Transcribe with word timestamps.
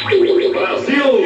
cidadania 0.00 1.21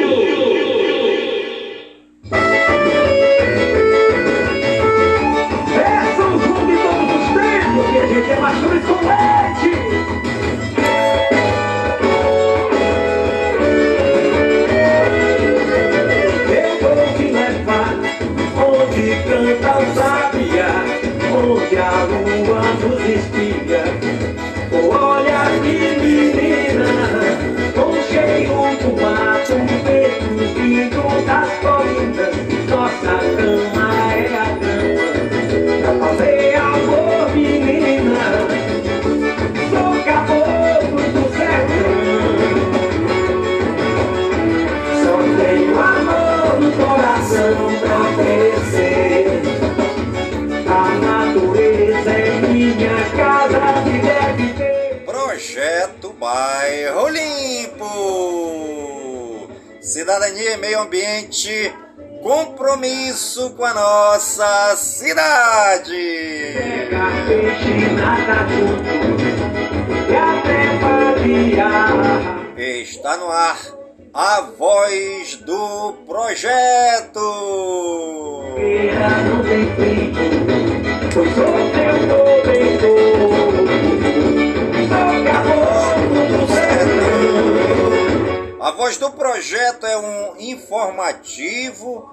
a 88.67 88.71
voz 88.71 88.97
do 88.97 89.09
projeto 89.11 89.85
é 89.85 89.97
um 89.97 90.35
informativo 90.41 92.11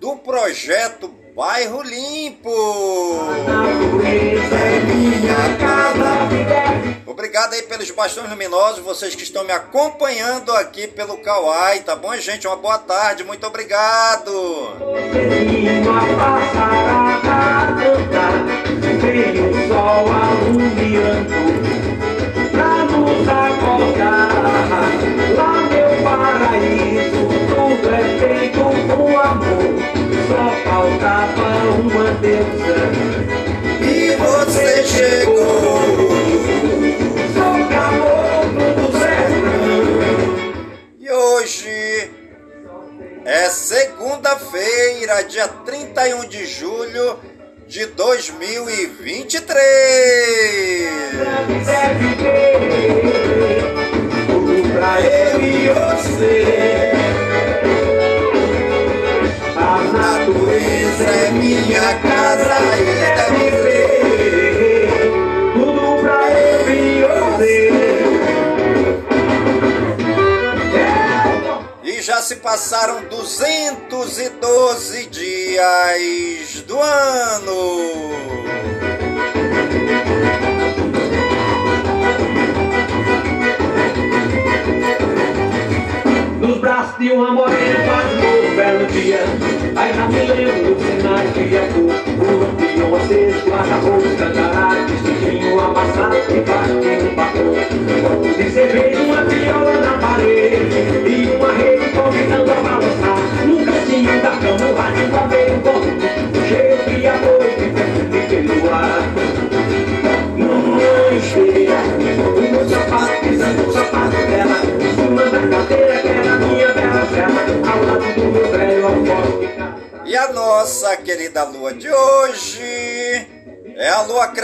do 0.00 0.16
projeto 0.16 1.06
Bairro 1.36 1.82
Limpo. 1.82 2.50
Obrigado 7.06 7.54
aí 7.54 7.62
pelos 7.62 7.92
bastões 7.92 8.28
luminosos, 8.28 8.80
vocês 8.80 9.14
que 9.14 9.22
estão 9.22 9.44
me 9.44 9.52
acompanhando 9.52 10.50
aqui 10.56 10.88
pelo 10.88 11.16
Kauai, 11.18 11.78
tá 11.78 11.94
bom, 11.94 12.12
gente? 12.16 12.44
Uma 12.44 12.56
boa 12.56 12.78
tarde, 12.78 13.22
muito 13.22 13.46
obrigado. 13.46 14.32
O 19.38 19.68
sol 19.68 20.08
pra 23.24 23.48
nos 23.48 23.58
acordar 23.58 24.34
paraíso, 26.04 27.22
tudo 27.48 27.86
é 27.94 28.02
feito 28.20 28.60
com 28.60 29.18
amor. 29.18 29.74
Só 30.28 30.44
faltava 30.64 31.48
uma 31.80 32.08
deusa. 32.20 32.78
E 33.80 34.16
você 34.16 34.84
chegou. 34.84 35.44
Sou 37.34 37.56
caboclo 37.68 38.68
do 38.76 38.86
sertão. 38.98 39.84
E 41.00 41.10
hoje 41.10 42.10
é 43.24 43.48
segunda-feira, 43.48 45.22
dia 45.24 45.48
31 45.48 46.28
de 46.28 46.46
julho 46.46 47.18
de 47.74 47.86
2023. 47.86 49.50
Deve 51.66 52.14
ter 52.22 53.64
pra 54.72 55.00
eu 55.00 55.40
e 55.42 55.68
você. 55.74 56.92
A 59.56 59.78
natureza 59.92 61.02
é 61.02 61.30
minha 61.32 61.98
casa 61.98 62.58
e 62.78 62.84
deve 63.16 63.50
ser 63.50 63.63
passaram 72.44 73.02
212 73.08 75.06
dias 75.06 76.62
do 76.66 76.78
ano. 76.78 78.04
braço 86.60 86.98
de 86.98 87.12
uma 87.12 87.30
morena 87.30 87.78
faz 87.84 88.12
um 88.14 88.56
belo 88.56 88.86
dia. 88.86 89.20
Aí 89.76 89.92
já 89.92 90.06
me 90.08 90.26
lembro 90.26 90.74
dos 90.74 90.86
sinais 90.86 91.34
de 91.34 91.58
amor. 91.58 91.94
O 92.18 92.38
lampião 92.40 92.96
aceso, 92.96 93.50
guarda-roupa, 93.50 94.13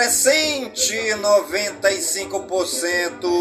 crescente, 0.01 1.15
95% 1.15 3.40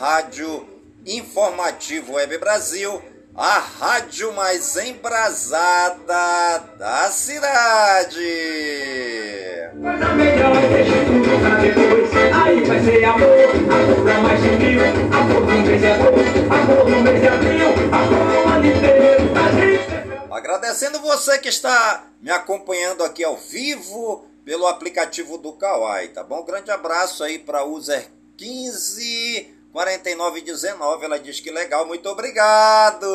Rádio 0.00 0.66
Informativo 1.04 2.14
Web 2.14 2.38
Brasil, 2.38 3.02
a 3.34 3.58
rádio 3.58 4.32
mais 4.32 4.74
embrasada 4.78 6.58
da 6.78 7.10
cidade. 7.10 8.18
Melhor, 9.74 10.52
pra 11.42 11.56
depois. 11.56 12.10
Aí 12.34 12.64
vai 12.64 12.82
ser 12.82 13.04
amor, 13.04 13.28
amor 13.28 14.02
pra 14.02 14.20
mais 14.22 14.42
de 14.42 14.48
mil. 14.48 14.80
Amor 15.14 15.40
no 15.42 15.66
mês 15.66 15.82
é 15.82 15.92
agosto, 15.92 16.38
amor 16.50 16.88
no 16.88 17.00
mês 17.02 17.20
de 17.20 17.28
abril. 17.28 17.68
Amor 17.92 18.24
no 18.24 18.48
ano 18.54 18.66
inteiro, 18.66 19.20
gente. 19.54 20.32
Agradecendo 20.32 20.98
você 21.00 21.38
que 21.38 21.50
está 21.50 22.06
me 22.22 22.30
acompanhando 22.30 23.04
aqui 23.04 23.22
ao 23.22 23.36
vivo 23.36 24.24
pelo 24.46 24.66
aplicativo 24.66 25.36
do 25.36 25.52
Kawai, 25.52 26.08
tá 26.08 26.24
bom? 26.24 26.42
Grande 26.42 26.70
abraço 26.70 27.22
aí 27.22 27.38
para 27.38 27.66
user 27.66 28.08
15 28.38 29.59
4919. 29.72 31.04
Ela 31.04 31.18
diz 31.18 31.40
que 31.40 31.50
legal, 31.50 31.86
muito 31.86 32.08
obrigado. 32.08 33.06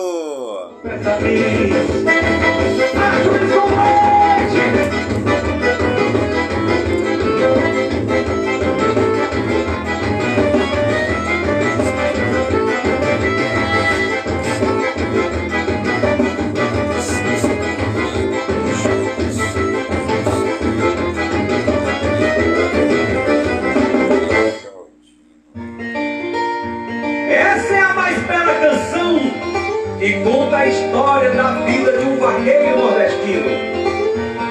Conta 30.26 30.58
a 30.58 30.66
história 30.66 31.30
da 31.36 31.62
vida 31.66 32.00
de 32.00 32.04
um 32.04 32.18
vaqueiro 32.18 32.80
nordestino. 32.80 33.48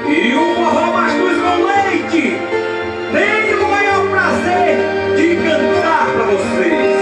E 0.08 0.32
o 0.32 0.54
forró 0.54 0.92
Mastus 0.92 1.36
com 1.42 1.64
Leite 1.64 2.38
tem 3.12 3.54
o 3.54 3.68
maior 3.68 4.08
prazer 4.08 4.78
de 5.16 5.36
cantar 5.42 6.12
para 6.12 6.24
vocês. 6.26 6.94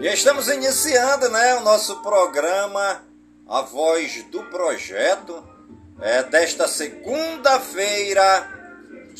E 0.00 0.06
estamos 0.06 0.48
iniciando 0.48 1.28
né, 1.30 1.56
o 1.56 1.62
nosso 1.62 2.00
programa 2.00 3.02
A 3.48 3.62
Voz 3.62 4.22
do 4.30 4.44
Projeto 4.44 5.42
é, 6.00 6.22
desta 6.22 6.68
segunda-feira 6.68 8.59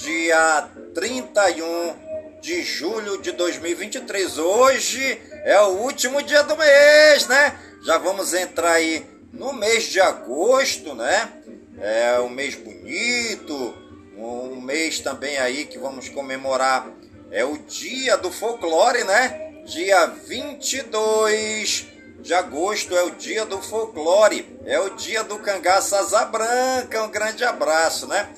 dia 0.01 0.67
31 0.95 2.41
de 2.41 2.63
julho 2.63 3.21
de 3.21 3.33
2023. 3.33 4.39
Hoje 4.39 5.21
é 5.45 5.61
o 5.61 5.83
último 5.83 6.23
dia 6.23 6.43
do 6.43 6.57
mês, 6.57 7.29
né? 7.29 7.59
Já 7.85 7.99
vamos 7.99 8.33
entrar 8.33 8.73
aí 8.73 9.07
no 9.31 9.53
mês 9.53 9.85
de 9.85 10.01
agosto, 10.01 10.95
né? 10.95 11.31
É 11.79 12.19
um 12.21 12.31
mês 12.31 12.55
bonito, 12.55 13.75
um 14.17 14.59
mês 14.59 15.01
também 15.01 15.37
aí 15.37 15.67
que 15.67 15.79
vamos 15.79 16.09
comemorar 16.09 16.89
é 17.31 17.45
o 17.45 17.59
dia 17.59 18.17
do 18.17 18.31
folclore, 18.31 19.05
né? 19.05 19.53
Dia 19.67 20.07
22 20.07 21.87
de 22.21 22.33
agosto 22.33 22.97
é 22.97 23.03
o 23.03 23.11
dia 23.11 23.45
do 23.45 23.61
folclore, 23.61 24.59
é 24.65 24.81
o 24.81 24.91
dia 24.97 25.23
do 25.23 25.39
cangaço 25.39 25.95
asa 25.95 26.25
branca. 26.25 27.05
Um 27.05 27.11
grande 27.11 27.45
abraço, 27.45 28.07
né? 28.07 28.29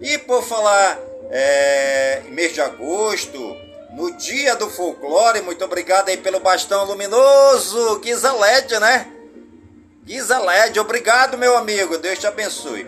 E 0.00 0.16
por 0.18 0.42
falar 0.42 0.98
é, 1.30 2.22
em 2.26 2.30
mês 2.30 2.54
de 2.54 2.60
agosto, 2.60 3.38
no 3.92 4.12
dia 4.16 4.56
do 4.56 4.70
folclore, 4.70 5.42
muito 5.42 5.64
obrigado 5.64 6.08
aí 6.08 6.16
pelo 6.16 6.40
bastão 6.40 6.84
luminoso, 6.84 7.98
Guisa 8.00 8.32
LED, 8.32 8.78
né? 8.78 9.12
Guisa 10.04 10.38
LED, 10.38 10.80
obrigado 10.80 11.36
meu 11.36 11.56
amigo, 11.56 11.98
Deus 11.98 12.18
te 12.18 12.26
abençoe. 12.26 12.86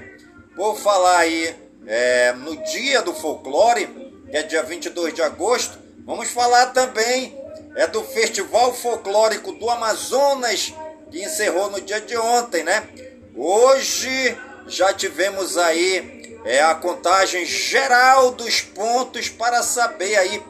Por 0.56 0.78
falar 0.78 1.18
aí 1.18 1.54
é, 1.86 2.32
no 2.32 2.56
dia 2.64 3.02
do 3.02 3.12
folclore, 3.12 3.86
que 4.30 4.36
é 4.36 4.42
dia 4.42 4.62
22 4.62 5.12
de 5.12 5.22
agosto, 5.22 5.78
vamos 6.06 6.30
falar 6.30 6.66
também 6.66 7.38
é 7.74 7.86
do 7.86 8.02
Festival 8.02 8.72
Folclórico 8.74 9.52
do 9.52 9.68
Amazonas, 9.70 10.74
que 11.10 11.22
encerrou 11.22 11.70
no 11.70 11.80
dia 11.80 12.00
de 12.00 12.16
ontem, 12.16 12.62
né? 12.62 12.86
Hoje 13.34 14.36
já 14.66 14.92
tivemos 14.92 15.56
aí 15.56 16.21
é 16.44 16.62
a 16.62 16.74
contagem 16.74 17.44
geral 17.44 18.32
dos 18.32 18.60
pontos 18.60 19.28
para 19.28 19.62
saber 19.62 20.16
aí 20.16 20.42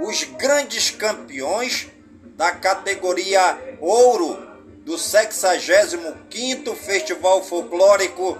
os 0.00 0.24
grandes 0.24 0.90
campeões 0.90 1.88
da 2.36 2.52
categoria 2.52 3.76
ouro 3.80 4.50
do 4.84 4.94
65º 4.94 6.74
Festival 6.74 7.42
Folclórico 7.42 8.38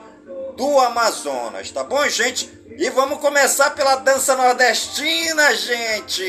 do 0.56 0.78
Amazonas, 0.80 1.70
tá 1.70 1.82
bom, 1.84 2.06
gente? 2.08 2.50
E 2.76 2.90
vamos 2.90 3.20
começar 3.20 3.70
pela 3.70 3.96
dança 3.96 4.34
nordestina, 4.34 5.54
gente. 5.54 6.24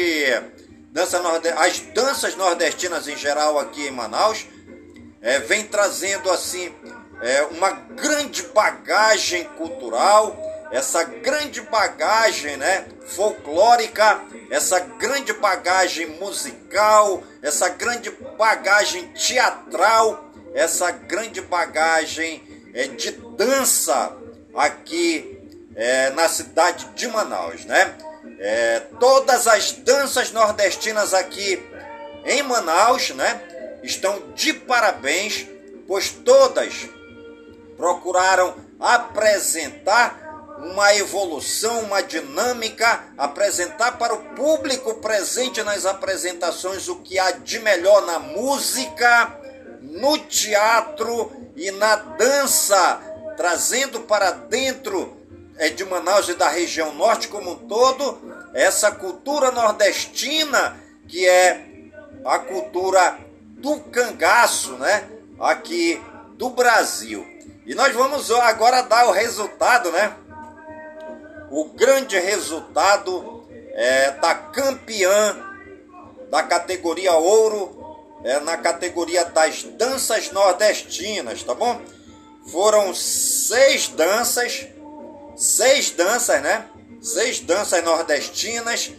Dança 0.92 1.20
norde... 1.20 1.50
As 1.50 1.80
danças 1.80 2.36
nordestinas 2.36 3.08
em 3.08 3.18
geral 3.18 3.58
aqui 3.60 3.88
em 3.88 3.92
Manaus 3.92 4.46
é, 5.22 5.40
vem 5.40 5.66
trazendo 5.66 6.30
assim 6.30 6.74
é, 7.22 7.44
uma 7.44 7.72
grande 7.72 8.44
bagagem 8.44 9.46
cultural 9.58 10.53
essa 10.74 11.04
grande 11.04 11.62
bagagem, 11.62 12.58
né, 12.58 12.88
folclórica, 13.06 14.20
essa 14.50 14.80
grande 14.80 15.32
bagagem 15.32 16.08
musical, 16.20 17.22
essa 17.44 17.70
grande 17.70 18.10
bagagem 18.40 19.08
teatral, 19.10 20.32
essa 20.56 20.90
grande 20.90 21.42
bagagem 21.42 22.42
é, 22.74 22.88
de 22.88 23.12
dança 23.12 24.18
aqui 24.56 25.40
é, 25.76 26.10
na 26.10 26.28
cidade 26.28 26.90
de 26.96 27.08
Manaus, 27.08 27.66
né? 27.66 27.96
É, 28.40 28.80
todas 29.00 29.46
as 29.46 29.74
danças 29.74 30.32
nordestinas 30.32 31.14
aqui 31.14 31.64
em 32.26 32.42
Manaus, 32.42 33.12
né, 33.12 33.80
estão 33.84 34.32
de 34.34 34.54
parabéns, 34.54 35.46
pois 35.88 36.10
todas 36.10 36.90
procuraram 37.78 38.56
apresentar 38.80 40.23
uma 40.64 40.96
evolução, 40.96 41.82
uma 41.82 42.02
dinâmica, 42.02 43.04
apresentar 43.18 43.98
para 43.98 44.14
o 44.14 44.24
público 44.36 44.96
presente 44.96 45.62
nas 45.64 45.86
apresentações 45.86 46.88
o 46.88 46.98
que 46.98 47.20
há 47.20 47.32
de 47.32 47.60
melhor 47.60 48.06
na 48.06 48.20
música, 48.20 49.38
no 49.82 50.18
teatro 50.18 51.32
e 51.56 51.70
na 51.72 51.96
dança, 51.96 53.00
trazendo 53.36 54.02
para 54.02 54.32
dentro 54.32 55.18
é, 55.58 55.70
de 55.70 55.86
Manaus 55.86 56.30
e 56.30 56.34
da 56.34 56.50
região 56.50 56.94
norte 56.96 57.28
como 57.28 57.52
um 57.52 57.56
todo 57.68 58.20
essa 58.54 58.92
cultura 58.92 59.52
nordestina 59.52 60.78
que 61.08 61.28
é 61.28 61.66
a 62.26 62.40
cultura 62.40 63.20
do 63.58 63.80
cangaço, 63.80 64.74
né? 64.74 65.04
Aqui 65.40 66.02
do 66.38 66.50
Brasil. 66.50 67.26
E 67.66 67.76
nós 67.76 67.94
vamos 67.94 68.32
agora 68.32 68.82
dar 68.82 69.08
o 69.08 69.12
resultado, 69.12 69.92
né? 69.92 70.16
O 71.54 71.66
grande 71.66 72.20
resultado 72.20 73.46
é, 73.74 74.12
da 74.14 74.34
campeã 74.34 75.38
da 76.32 76.42
categoria 76.42 77.14
ouro 77.14 77.96
é, 78.24 78.40
na 78.40 78.58
categoria 78.58 79.24
das 79.26 79.62
danças 79.62 80.32
nordestinas, 80.32 81.44
tá 81.44 81.54
bom? 81.54 81.80
Foram 82.52 82.92
seis 82.96 83.88
danças, 83.90 84.66
seis 85.36 85.92
danças, 85.92 86.42
né? 86.42 86.66
Seis 87.00 87.40
danças 87.40 87.84
nordestinas 87.84 88.92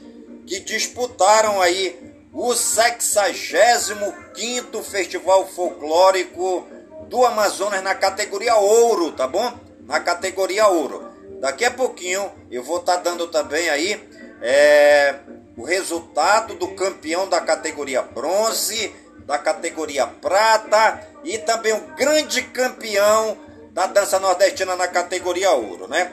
que 0.47 0.61
disputaram 0.61 1.61
aí 1.61 2.15
o 2.33 2.55
65 2.55 4.81
Festival 4.85 5.49
Folclórico 5.49 6.69
do 7.09 7.27
Amazonas 7.27 7.83
na 7.83 7.97
categoria 7.97 8.55
ouro, 8.55 9.11
tá 9.11 9.27
bom? 9.27 9.59
Na 9.81 9.99
categoria 9.99 10.69
ouro. 10.69 11.14
Daqui 11.41 11.65
a 11.65 11.71
pouquinho 11.71 12.31
eu 12.51 12.63
vou 12.63 12.79
estar 12.79 12.97
tá 12.97 13.03
dando 13.03 13.27
também 13.29 13.69
aí 13.69 14.03
é, 14.43 15.17
o 15.57 15.65
resultado 15.65 16.55
do 16.55 16.69
campeão 16.69 17.29
da 17.29 17.41
categoria 17.41 18.03
bronze, 18.03 18.95
da 19.27 19.39
categoria 19.39 20.07
prata 20.07 21.07
e 21.23 21.39
também 21.39 21.73
o 21.73 21.95
grande 21.97 22.43
campeão 22.43 23.39
da 23.73 23.87
dança 23.87 24.21
nordestina 24.21 24.77
na 24.77 24.87
categoria 24.87 25.51
ouro, 25.53 25.89
né? 25.89 26.13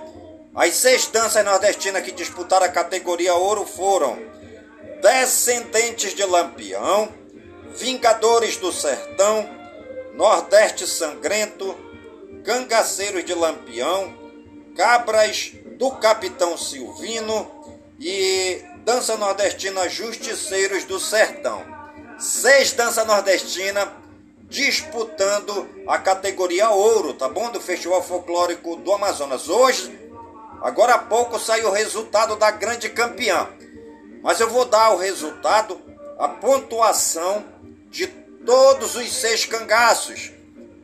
As 0.56 0.76
seis 0.76 1.08
danças 1.08 1.46
nordestinas 1.46 2.04
que 2.04 2.12
disputaram 2.12 2.66
a 2.66 2.70
categoria 2.70 3.36
ouro 3.36 3.66
foram 3.66 4.18
Descendentes 5.02 6.14
de 6.14 6.24
Lampião, 6.24 7.10
Vingadores 7.76 8.58
do 8.58 8.72
Sertão, 8.72 9.50
Nordeste 10.14 10.86
Sangrento, 10.86 11.76
Cangaceiros 12.44 13.24
de 13.24 13.34
Lampião, 13.34 14.14
Cabras 14.82 15.52
do 15.78 15.92
Capitão 15.92 16.58
Silvino 16.58 17.52
e 18.00 18.64
Dança 18.84 19.16
Nordestina 19.16 19.88
Justiceiros 19.88 20.86
do 20.86 21.00
Sertão. 21.00 21.64
Seis 22.18 22.74
dança 22.74 23.06
nordestina 23.06 23.94
disputando 24.50 25.70
a 25.88 26.00
categoria 26.00 26.72
ouro, 26.72 27.14
tá 27.14 27.30
bom? 27.30 27.52
Do 27.52 27.62
Festival 27.62 28.02
Folclórico 28.02 28.76
do 28.78 28.92
Amazonas. 28.92 29.50
Hoje, 29.50 30.00
agora 30.64 30.96
há 30.96 30.98
pouco, 30.98 31.38
saiu 31.38 31.68
o 31.68 31.72
resultado 31.72 32.36
da 32.36 32.50
grande 32.50 32.90
campeã. 32.90 33.50
Mas 34.24 34.40
eu 34.40 34.50
vou 34.50 34.66
dar 34.66 34.96
o 34.96 34.98
resultado, 34.98 35.80
a 36.18 36.28
pontuação 36.28 37.46
de 37.92 38.08
todos 38.08 38.96
os 38.96 39.14
seis 39.14 39.46
cangaços. 39.46 40.32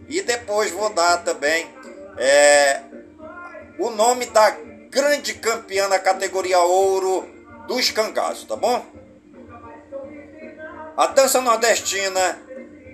E 0.08 0.22
depois 0.22 0.70
vou 0.70 0.92
dar 0.92 1.24
também 1.24 1.68
é, 2.16 2.82
o 3.80 3.90
nome 3.90 4.26
da 4.28 4.52
grande 4.90 5.34
campeã 5.36 5.88
na 5.88 6.00
categoria 6.00 6.60
ouro 6.60 7.26
dos 7.68 7.92
cangaços, 7.92 8.46
tá 8.46 8.56
bom? 8.56 8.84
A 10.96 11.08
dança 11.08 11.42
nordestina, 11.42 12.40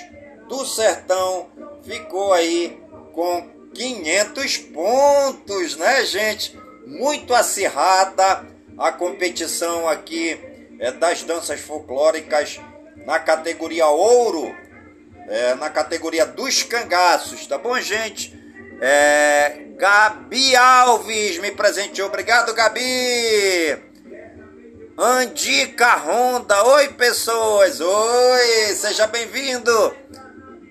do 0.47 0.65
Sertão 0.65 1.49
ficou 1.83 2.33
aí 2.33 2.81
com 3.13 3.49
500 3.73 4.57
pontos, 4.57 5.75
né, 5.77 6.05
gente? 6.05 6.57
Muito 6.85 7.33
acirrada 7.33 8.45
a 8.77 8.91
competição 8.91 9.87
aqui 9.87 10.39
é, 10.79 10.91
das 10.91 11.23
danças 11.23 11.59
folclóricas 11.59 12.59
na 13.05 13.19
categoria 13.19 13.87
ouro, 13.87 14.55
é, 15.27 15.53
na 15.55 15.69
categoria 15.69 16.25
dos 16.25 16.63
cangaços, 16.63 17.45
tá 17.45 17.57
bom, 17.57 17.79
gente? 17.79 18.37
É, 18.81 19.68
Gabi 19.79 20.57
Alves 20.57 21.38
me 21.38 21.51
presenteou, 21.51 22.09
obrigado, 22.09 22.53
Gabi! 22.53 23.81
Andica 24.98 25.95
Honda, 25.95 26.65
oi 26.65 26.89
pessoas, 26.89 27.79
oi, 27.79 28.75
seja 28.75 29.07
bem-vindo! 29.07 29.95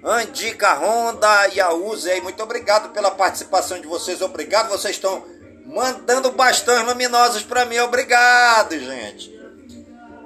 Andica 0.05 0.75
Honda 0.75 1.49
e 1.55 1.59
a 1.59 1.69
aí, 1.69 2.21
muito 2.21 2.43
obrigado 2.43 2.91
pela 2.93 3.11
participação 3.11 3.81
de 3.81 3.87
vocês, 3.87 4.21
obrigado, 4.21 4.69
vocês 4.69 4.97
estão 4.97 5.25
mandando 5.65 6.31
bastões 6.33 6.85
luminosos 6.85 7.43
para 7.43 7.65
mim, 7.65 7.79
obrigado, 7.79 8.79
gente! 8.79 9.35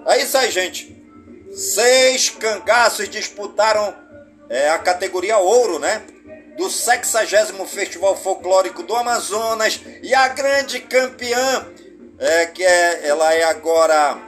É 0.09 0.21
isso 0.21 0.37
aí, 0.37 0.51
gente. 0.51 1.01
Seis 1.53 2.31
cangaços 2.31 3.09
disputaram 3.09 3.95
é, 4.51 4.71
a 4.71 4.79
categoria 4.81 5.39
ouro, 5.39 5.79
né? 5.79 6.03
Do 6.57 6.69
60 6.69 7.67
Festival 7.67 8.17
Folclórico 8.17 8.83
do 8.83 8.95
Amazonas 8.95 9.81
e 10.03 10.15
a 10.15 10.29
grande 10.29 10.81
campeã, 10.81 11.67
é, 12.19 12.47
que 12.47 12.63
é, 12.63 13.09
ela 13.09 13.33
é 13.35 13.45
agora 13.45 14.19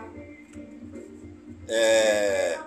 é, 1.69 2.59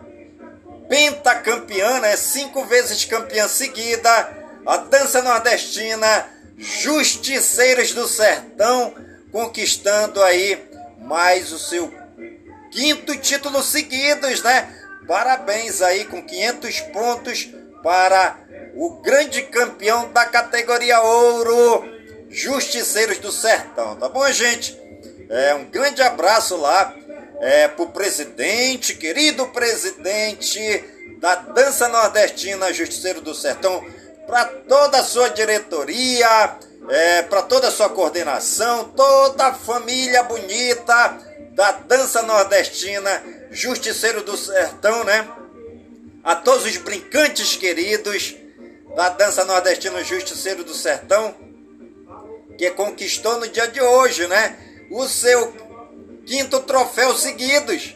pentacampeã, 0.87 1.99
né? 1.99 2.15
Cinco 2.15 2.65
vezes 2.65 3.05
campeã 3.05 3.47
seguida, 3.47 4.09
a 4.65 4.77
dança 4.77 5.21
nordestina 5.21 6.29
Justiceiros 6.57 7.93
do 7.93 8.07
Sertão, 8.07 8.93
conquistando 9.31 10.23
aí 10.23 10.67
mais 10.99 11.51
o 11.51 11.59
seu 11.59 11.93
quinto 12.71 13.15
título 13.17 13.61
seguidos, 13.61 14.41
né? 14.41 14.73
Parabéns 15.07 15.81
aí 15.81 16.05
com 16.05 16.21
500 16.25 16.81
pontos 16.81 17.49
para 17.83 18.39
o 18.77 19.01
grande 19.01 19.41
campeão 19.41 20.11
da 20.11 20.25
categoria 20.25 21.01
ouro, 21.01 21.97
Justiceiros 22.29 23.17
do 23.17 23.31
Sertão, 23.31 23.95
tá 23.95 24.07
bom, 24.07 24.29
gente? 24.31 24.77
É, 25.29 25.55
um 25.55 25.65
grande 25.65 26.01
abraço 26.01 26.55
lá 26.55 26.93
é, 27.41 27.67
pro 27.67 27.87
presidente, 27.87 28.95
querido 28.95 29.47
presidente 29.47 30.83
da 31.19 31.35
Dança 31.35 31.87
Nordestina 31.87 32.71
Justiceiro 32.71 33.19
do 33.21 33.33
Sertão, 33.33 33.83
para 34.27 34.45
toda 34.45 34.99
a 34.99 35.03
sua 35.03 35.29
diretoria, 35.29 36.57
é, 36.89 37.23
para 37.23 37.41
toda 37.41 37.69
a 37.69 37.71
sua 37.71 37.89
coordenação, 37.89 38.89
toda 38.95 39.47
a 39.47 39.53
família 39.53 40.21
bonita 40.21 41.17
da 41.51 41.71
dança 41.71 42.21
nordestina, 42.21 43.23
Justiceiro 43.49 44.21
do 44.21 44.37
Sertão, 44.37 45.03
né? 45.03 45.27
A 46.23 46.35
todos 46.35 46.65
os 46.65 46.77
brincantes 46.77 47.55
queridos 47.55 48.35
da 48.97 49.09
dança 49.09 49.45
nordestina 49.45 50.03
Justiceiro 50.03 50.63
do 50.63 50.73
Sertão, 50.73 51.35
que 52.57 52.71
conquistou 52.71 53.37
no 53.37 53.47
dia 53.47 53.67
de 53.67 53.79
hoje, 53.79 54.25
né? 54.25 54.57
O 54.89 55.07
seu 55.07 55.55
quinto 56.25 56.59
troféu 56.61 57.15
seguidos. 57.15 57.95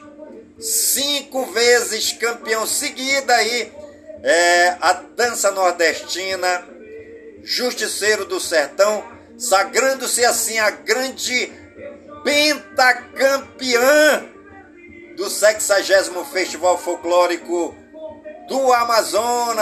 Cinco 0.59 1.47
vezes 1.47 2.13
campeão 2.13 2.67
seguida 2.67 3.33
aí. 3.33 3.73
É, 4.21 4.77
a 4.79 4.93
dança 4.93 5.49
nordestina, 5.49 6.67
Justiceiro 7.41 8.25
do 8.25 8.39
Sertão, 8.39 9.03
sagrando-se 9.39 10.23
assim 10.23 10.59
a 10.59 10.69
grande 10.69 11.51
pentacampeã 12.23 14.23
do 15.17 15.27
60 15.27 16.25
Festival 16.25 16.77
Folclórico 16.77 17.75
do 18.51 18.73
Amazonas. 18.73 19.61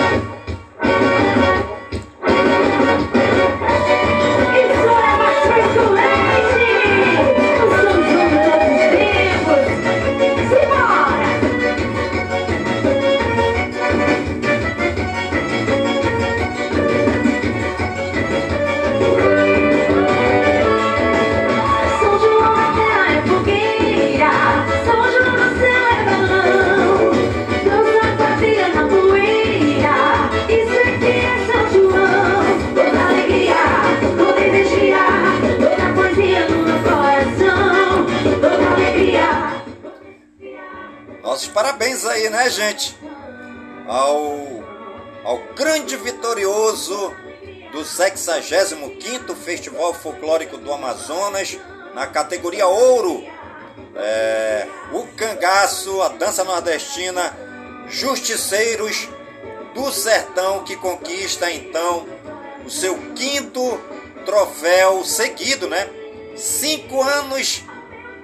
Parabéns 41.81 42.05
aí, 42.05 42.29
né, 42.29 42.47
gente? 42.47 42.95
Ao, 43.87 44.63
ao 45.23 45.39
grande 45.55 45.97
vitorioso 45.97 47.11
do 47.71 47.79
65º 47.79 49.35
Festival 49.35 49.91
Folclórico 49.91 50.57
do 50.57 50.71
Amazonas, 50.71 51.57
na 51.95 52.05
categoria 52.05 52.67
ouro. 52.67 53.25
É, 53.95 54.67
o 54.91 55.07
cangaço, 55.17 56.03
a 56.03 56.09
dança 56.09 56.43
nordestina, 56.43 57.35
Justiceiros 57.87 59.09
do 59.73 59.91
Sertão, 59.91 60.63
que 60.63 60.75
conquista 60.75 61.49
então 61.51 62.05
o 62.63 62.69
seu 62.69 62.95
quinto 63.15 63.81
troféu 64.23 65.03
seguido, 65.03 65.67
né? 65.67 65.89
Cinco 66.35 67.01
anos 67.01 67.63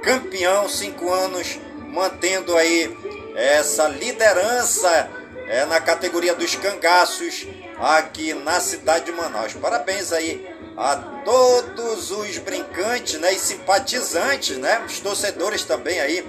campeão, 0.04 0.70
cinco 0.70 1.12
anos 1.12 1.60
mantendo 1.88 2.56
aí 2.56 3.17
essa 3.38 3.88
liderança 3.88 5.10
é, 5.48 5.64
na 5.66 5.80
categoria 5.80 6.34
dos 6.34 6.56
cangaços 6.56 7.48
aqui 7.80 8.34
na 8.34 8.60
cidade 8.60 9.06
de 9.06 9.12
Manaus. 9.12 9.54
Parabéns 9.54 10.12
aí 10.12 10.58
a 10.76 10.96
todos 11.24 12.10
os 12.10 12.40
brincantes 12.40 13.20
né, 13.20 13.34
e 13.34 13.40
simpatizantes, 13.40 14.58
né, 14.58 14.84
os 14.88 15.00
torcedores 15.00 15.64
também 15.64 16.00
aí 16.00 16.26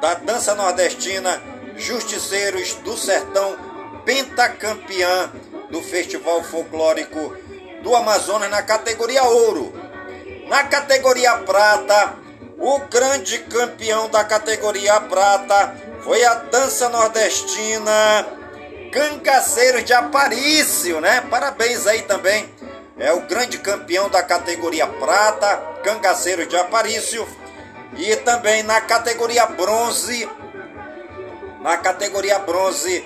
da 0.00 0.14
dança 0.14 0.54
nordestina, 0.54 1.42
justiceiros 1.76 2.74
do 2.76 2.96
sertão, 2.96 3.58
pentacampeã 4.04 5.32
do 5.68 5.82
Festival 5.82 6.44
Folclórico 6.44 7.36
do 7.82 7.94
Amazonas 7.96 8.50
na 8.50 8.62
categoria 8.62 9.24
ouro. 9.24 9.72
Na 10.46 10.62
categoria 10.62 11.38
prata, 11.38 12.14
o 12.56 12.78
grande 12.80 13.40
campeão 13.40 14.08
da 14.08 14.22
categoria 14.24 15.00
prata 15.00 15.74
foi 16.06 16.24
a 16.24 16.34
dança 16.34 16.88
nordestina 16.88 18.24
Cangaceiro 18.92 19.82
de 19.82 19.92
Aparício, 19.92 21.00
né? 21.00 21.20
Parabéns 21.28 21.84
aí 21.84 22.02
também. 22.02 22.48
É 22.96 23.12
o 23.12 23.22
grande 23.22 23.58
campeão 23.58 24.08
da 24.08 24.22
categoria 24.22 24.86
prata, 24.86 25.56
Cangaceiro 25.82 26.46
de 26.46 26.56
Aparício. 26.56 27.26
E 27.96 28.14
também 28.16 28.62
na 28.62 28.80
categoria 28.80 29.46
bronze, 29.46 30.30
na 31.60 31.76
categoria 31.76 32.38
bronze, 32.38 33.04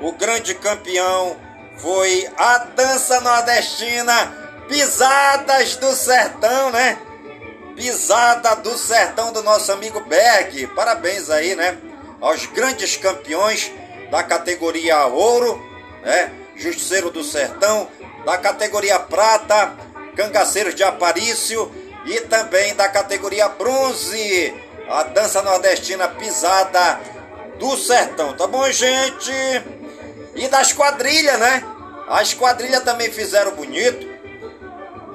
o 0.00 0.10
grande 0.12 0.52
campeão 0.56 1.36
foi 1.78 2.28
a 2.36 2.58
dança 2.58 3.20
nordestina 3.20 4.64
Pisadas 4.68 5.76
do 5.76 5.92
Sertão, 5.94 6.70
né? 6.70 6.98
Pisada 7.76 8.56
do 8.56 8.76
Sertão 8.76 9.32
do 9.32 9.40
nosso 9.40 9.70
amigo 9.70 10.00
Berg. 10.00 10.66
Parabéns 10.74 11.30
aí, 11.30 11.54
né? 11.54 11.78
Aos 12.20 12.46
grandes 12.46 12.96
campeões 12.96 13.72
da 14.10 14.22
categoria 14.22 15.06
ouro, 15.06 15.60
né? 16.02 16.32
Justiceiro 16.56 17.10
do 17.10 17.24
Sertão, 17.24 17.88
da 18.24 18.36
categoria 18.36 18.98
prata, 18.98 19.74
Cangaceiros 20.14 20.74
de 20.74 20.84
Aparício 20.84 21.70
e 22.04 22.20
também 22.22 22.74
da 22.74 22.88
categoria 22.88 23.48
bronze, 23.48 24.54
a 24.88 25.04
dança 25.04 25.40
nordestina 25.42 26.08
pisada 26.08 27.00
do 27.58 27.76
sertão, 27.76 28.34
tá 28.34 28.46
bom, 28.46 28.70
gente? 28.70 29.32
E 30.34 30.48
das 30.48 30.72
quadrilhas, 30.72 31.38
né? 31.38 31.62
As 32.08 32.34
quadrilhas 32.34 32.82
também 32.82 33.10
fizeram 33.10 33.52
bonito. 33.52 34.08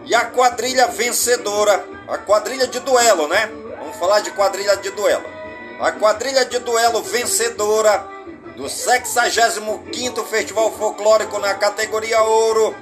E 0.06 0.14
a 0.14 0.26
quadrilha 0.26 0.88
vencedora, 0.88 1.84
a 2.08 2.18
quadrilha 2.20 2.68
de 2.68 2.80
duelo, 2.80 3.28
né? 3.28 3.50
Vamos 3.80 3.98
falar 3.98 4.22
de 4.22 4.32
quadrilha 4.32 4.78
de 4.78 4.92
duelo. 4.92 5.35
A 5.80 5.92
quadrilha 5.92 6.46
de 6.46 6.60
duelo 6.60 7.04
vencedora 7.04 8.08
do 8.56 8.64
65º 8.64 10.26
Festival 10.26 10.72
Folclórico 10.72 11.38
na 11.38 11.54
categoria 11.56 12.24
Ouro 12.24 12.74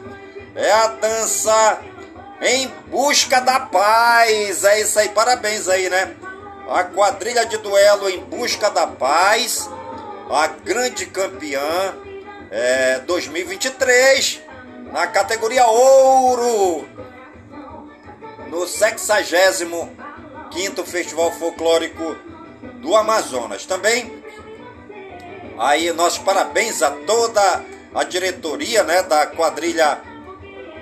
é 0.56 0.72
a 0.72 0.86
dança 0.88 1.80
Em 2.40 2.68
Busca 2.88 3.42
da 3.42 3.62
Paz. 3.62 4.64
É 4.64 4.82
isso 4.82 5.00
aí, 5.00 5.10
parabéns 5.10 5.68
aí, 5.68 5.90
né? 5.90 6.16
A 6.70 6.84
quadrilha 6.84 7.48
de 7.48 7.58
duelo 7.58 8.08
Em 8.08 8.24
Busca 8.24 8.70
da 8.70 8.86
Paz, 8.86 9.68
a 10.30 10.46
grande 10.48 11.08
campeã 11.08 11.96
é, 12.52 13.00
2023 13.00 14.40
na 14.92 15.08
categoria 15.08 15.66
Ouro 15.66 16.88
no 18.48 18.60
65º 18.60 20.86
Festival 20.86 21.32
Folclórico 21.32 22.16
do 22.82 22.96
Amazonas. 22.96 23.66
Também 23.66 24.24
Aí 25.58 25.92
nossos 25.94 26.20
parabéns 26.20 26.82
a 26.82 26.90
toda 26.92 27.64
a 27.94 28.04
diretoria 28.04 28.84
né, 28.84 29.04
da 29.04 29.28
quadrilha 29.28 30.02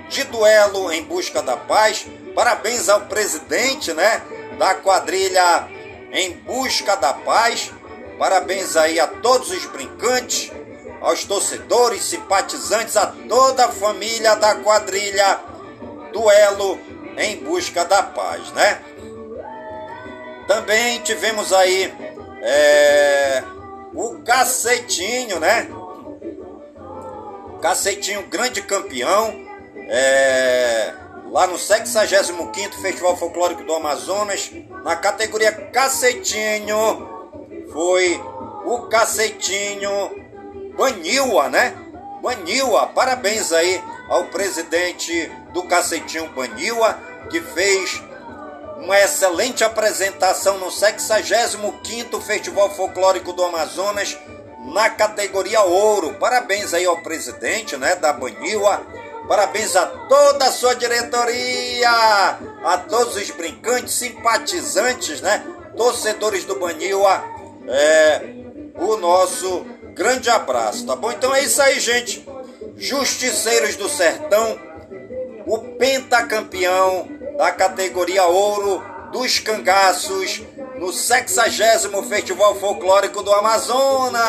de 0.08 0.24
duelo 0.24 0.90
em 0.90 1.02
busca 1.02 1.42
da 1.42 1.56
paz. 1.56 2.06
Parabéns 2.34 2.88
ao 2.88 3.02
presidente 3.02 3.92
né, 3.92 4.22
da 4.58 4.74
quadrilha 4.74 5.68
em 6.10 6.32
busca 6.32 6.96
da 6.96 7.12
paz. 7.12 7.70
Parabéns 8.18 8.76
aí 8.76 8.98
a 8.98 9.06
todos 9.06 9.50
os 9.50 9.66
brincantes, 9.66 10.50
aos 11.00 11.24
torcedores, 11.24 12.04
simpatizantes, 12.04 12.96
a 12.96 13.06
toda 13.28 13.66
a 13.66 13.72
família 13.72 14.34
da 14.36 14.54
quadrilha 14.56 15.40
Duelo 16.12 16.78
em 17.16 17.38
busca 17.38 17.84
da 17.84 18.02
paz, 18.02 18.52
né? 18.52 18.82
Também 20.46 21.00
tivemos 21.00 21.52
aí 21.52 21.92
é, 22.42 23.42
o 23.94 24.22
Cacetinho, 24.22 25.38
né? 25.38 25.68
Cacetinho, 27.60 28.26
grande 28.26 28.60
campeão, 28.62 29.46
é, 29.88 30.92
lá 31.30 31.46
no 31.46 31.54
65º 31.54 32.72
Festival 32.82 33.16
Folclórico 33.16 33.62
do 33.62 33.72
Amazonas, 33.72 34.50
na 34.84 34.96
categoria 34.96 35.52
Cacetinho, 35.52 37.08
foi 37.72 38.20
o 38.64 38.88
Cacetinho 38.88 40.10
Banilha, 40.76 41.48
né? 41.48 41.74
Banilha, 42.20 42.86
parabéns 42.94 43.52
aí 43.52 43.82
ao 44.08 44.24
presidente 44.24 45.30
do 45.52 45.62
Cacetinho 45.64 46.28
Banilha, 46.30 46.98
que 47.30 47.40
fez 47.40 48.02
uma 48.82 48.98
excelente 48.98 49.62
apresentação 49.62 50.58
no 50.58 50.66
65º 50.66 52.20
Festival 52.20 52.68
Folclórico 52.70 53.32
do 53.32 53.44
Amazonas 53.44 54.18
na 54.66 54.90
categoria 54.90 55.62
ouro. 55.62 56.14
Parabéns 56.14 56.74
aí 56.74 56.84
ao 56.84 57.00
presidente, 57.00 57.76
né, 57.76 57.94
da 57.94 58.12
Banila. 58.12 58.84
Parabéns 59.28 59.76
a 59.76 59.86
toda 59.86 60.46
a 60.46 60.52
sua 60.52 60.74
diretoria, 60.74 61.90
a 62.64 62.78
todos 62.88 63.14
os 63.14 63.30
brincantes, 63.30 63.94
simpatizantes, 63.94 65.20
né, 65.20 65.44
torcedores 65.76 66.44
do 66.44 66.58
Banila. 66.58 67.24
É 67.68 68.20
o 68.76 68.96
nosso 68.96 69.64
grande 69.94 70.28
abraço, 70.28 70.84
tá 70.84 70.96
bom? 70.96 71.12
Então 71.12 71.32
é 71.32 71.44
isso 71.44 71.62
aí, 71.62 71.78
gente. 71.78 72.26
Justiceiros 72.76 73.76
do 73.76 73.88
Sertão, 73.88 74.58
o 75.46 75.58
pentacampeão 75.58 77.08
da 77.36 77.50
categoria 77.52 78.24
ouro 78.24 78.82
dos 79.12 79.38
cangaços 79.38 80.42
no 80.78 80.92
60 80.92 81.50
Festival 82.04 82.54
Folclórico 82.56 83.22
do 83.22 83.32
Amazonas. 83.32 84.20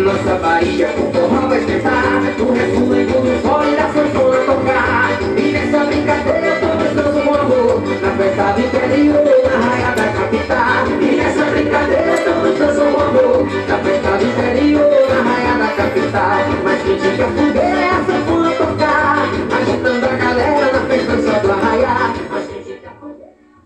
Nossa 0.00 0.34
Bahia 0.36 0.88
com 0.88 1.12
forró 1.12 1.48
vai 1.48 1.58
esquentar 1.58 2.22
O 2.38 2.44
do 2.44 3.92
sanfona 3.92 4.44
tocar 4.46 5.18
E 5.36 5.52
nessa 5.52 5.84
brincadeira 5.84 6.58
todos 6.60 6.94
dançam 6.94 7.22
um 7.22 7.34
amor 7.34 7.82
Na 8.00 8.16
festa 8.16 8.52
do 8.52 8.60
interior, 8.60 9.50
na 9.50 9.58
raia 9.66 9.94
da 9.94 10.09
E 10.32 11.16
nessa 11.16 11.44
brincadeira 11.46 12.22
todos 12.22 12.58
dançam 12.58 12.92
um 12.92 13.00
amor. 13.00 13.46
Na 13.68 13.78
festa 13.78 14.16
do 14.16 14.24
interior, 14.24 15.08
na 15.08 15.22
raia 15.22 15.58
da 15.58 15.74
capital 15.74 16.62
Mas 16.62 16.82
quem 16.82 17.00
fica 17.00 17.26
fogueira 17.26 17.80
é 17.80 17.90
a 17.90 18.04
sanfona 18.04 18.54
tocar. 18.54 19.28
Agitando 19.60 20.06
a 20.06 20.16
galera 20.16 20.72
na 20.72 20.86
festa 20.86 21.22
só 21.22 21.38
do 21.40 21.52
arraiar 21.52 22.14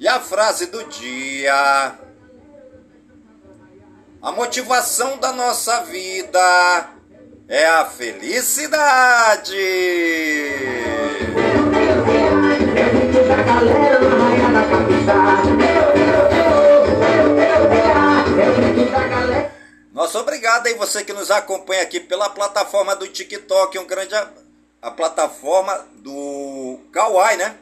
E 0.00 0.08
a 0.08 0.20
frase 0.20 0.66
do 0.66 0.84
dia... 0.84 1.98
A 4.22 4.32
motivação 4.32 5.18
da 5.18 5.34
nossa 5.34 5.82
vida 5.82 6.88
é 7.46 7.66
a 7.66 7.84
felicidade. 7.84 9.54
Você 20.86 21.02
que 21.02 21.12
nos 21.12 21.30
acompanha 21.30 21.82
aqui 21.82 21.98
pela 21.98 22.28
plataforma 22.28 22.94
do 22.94 23.08
TikTok, 23.08 23.78
um 23.78 23.86
grande 23.86 24.14
a, 24.82 24.90
plataforma 24.90 25.86
do 25.94 26.78
Kawaii, 26.92 27.38
né? 27.38 27.56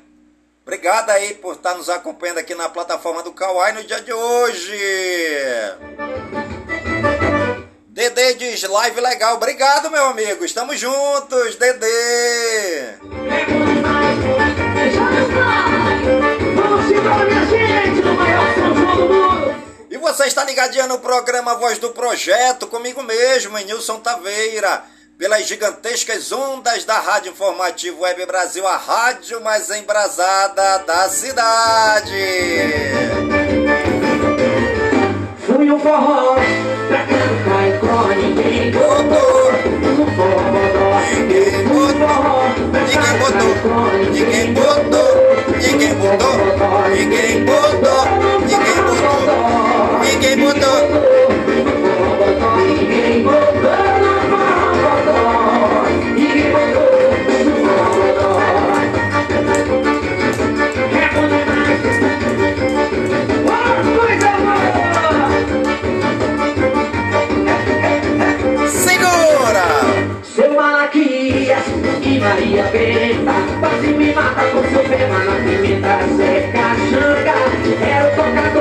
Obrigado 0.62 1.10
aí 1.10 1.34
por 1.34 1.54
estar 1.54 1.74
nos 1.74 1.88
acompanhando 1.88 2.38
aqui 2.38 2.54
na 2.54 2.68
plataforma 2.68 3.22
do 3.22 3.32
Kawaii 3.32 3.74
no 3.74 3.84
dia 3.84 4.00
de 4.00 4.12
hoje. 4.12 4.76
Dedê 7.88 8.34
diz 8.34 8.62
live 8.62 9.00
legal. 9.00 9.36
Obrigado, 9.36 9.90
meu 9.90 10.06
amigo. 10.06 10.44
Estamos 10.44 10.80
juntos, 10.80 11.56
Dedê. 11.56 12.94
E 17.54 17.61
você 20.02 20.24
está 20.24 20.42
ligadinho 20.42 20.88
no 20.88 20.98
programa 20.98 21.54
Voz 21.54 21.78
do 21.78 21.90
Projeto, 21.90 22.66
comigo 22.66 23.04
mesmo, 23.04 23.56
Nilson 23.56 24.00
Taveira, 24.00 24.82
pelas 25.16 25.46
gigantescas 25.46 26.32
ondas 26.32 26.84
da 26.84 26.98
Rádio 26.98 27.30
Informativo 27.30 28.02
Web 28.02 28.26
Brasil, 28.26 28.66
a 28.66 28.76
rádio 28.76 29.40
mais 29.40 29.70
embrasada 29.70 30.78
da 30.78 31.08
cidade. 31.08 32.16
Fui 35.46 35.70
um 35.70 35.78
forró 35.78 36.34
pra 36.88 37.06
cantar 37.06 37.68
e 37.68 37.78
com 37.78 38.08
ninguém 38.08 38.72
botou. 38.72 39.52
Forró, 40.16 40.52
Ninguém 41.14 41.64
botou, 41.68 42.42
ninguém 42.74 43.16
botou, 43.18 43.92
ninguém 44.10 44.52
botou, 44.52 45.14
ninguém 45.60 45.94
botou, 45.94 46.36
ninguém 46.90 47.44
botou, 47.44 48.04
ninguém 48.42 48.74
botou, 48.82 49.71
ninguém 50.12 50.36
botou. 50.36 51.02
e 72.04 72.18
Maria 72.18 72.64
Benta 72.64 73.32
Quase 73.60 73.86
me 73.88 74.12
mata 74.12 74.42
com 74.50 74.62
seu 74.64 74.84
pema 74.84 75.18
na 75.24 75.34
pimenta 75.36 75.98
seca 76.16 76.76
Xanga 76.90 77.34
Era 77.86 78.12
o 78.12 78.51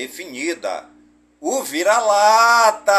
definida, 0.00 0.86
o 1.38 1.62
vira-lata. 1.62 2.92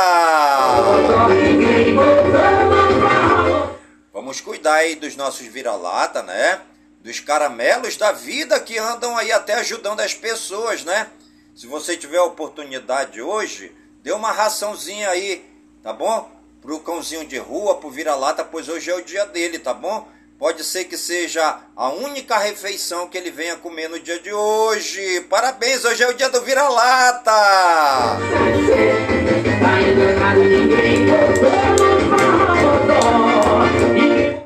Vamos 4.14 4.40
cuidar 4.40 4.76
aí 4.76 4.96
dos 4.96 5.16
nossos 5.16 5.48
vira-lata, 5.48 6.22
né? 6.22 6.62
Dos 7.00 7.20
caramelos 7.20 7.98
da 7.98 8.12
vida 8.12 8.60
que 8.60 8.78
andam 8.78 9.18
aí 9.18 9.32
até 9.32 9.56
ajudando 9.56 10.02
as 10.02 10.14
pessoas, 10.14 10.84
né? 10.84 11.10
Se 11.56 11.66
você 11.66 11.98
tiver 11.98 12.18
a 12.18 12.24
oportunidade 12.24 13.20
hoje, 13.20 13.76
dê 14.04 14.12
uma 14.12 14.32
raçãozinha 14.32 15.10
aí, 15.10 15.44
tá 15.82 15.92
bom? 15.92 16.30
Pro 16.62 16.80
cãozinho 16.82 17.26
de 17.26 17.40
rua, 17.40 17.80
pro 17.80 17.90
vira-lata, 17.90 18.46
pois 18.46 18.70
hoje 18.70 18.92
é 18.92 18.96
o 18.96 19.04
dia 19.04 19.26
dele, 19.26 19.58
tá 19.58 19.74
bom? 19.74 20.08
Pode 20.42 20.64
ser 20.64 20.86
que 20.86 20.98
seja 20.98 21.60
a 21.76 21.90
única 21.90 22.36
refeição 22.36 23.08
que 23.08 23.16
ele 23.16 23.30
venha 23.30 23.58
comer 23.58 23.88
no 23.88 24.00
dia 24.00 24.18
de 24.18 24.34
hoje. 24.34 25.22
Parabéns, 25.30 25.86
hoje 25.86 26.02
é 26.02 26.10
o 26.10 26.16
dia 26.16 26.32
do 26.32 26.42
vira-lata! 26.42 27.32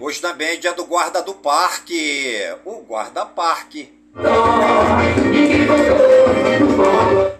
Hoje 0.02 0.20
também 0.20 0.50
é 0.50 0.56
dia 0.58 0.74
do 0.74 0.84
guarda 0.84 1.22
do 1.22 1.34
parque, 1.34 2.42
o 2.66 2.82
guarda-parque. 2.82 3.98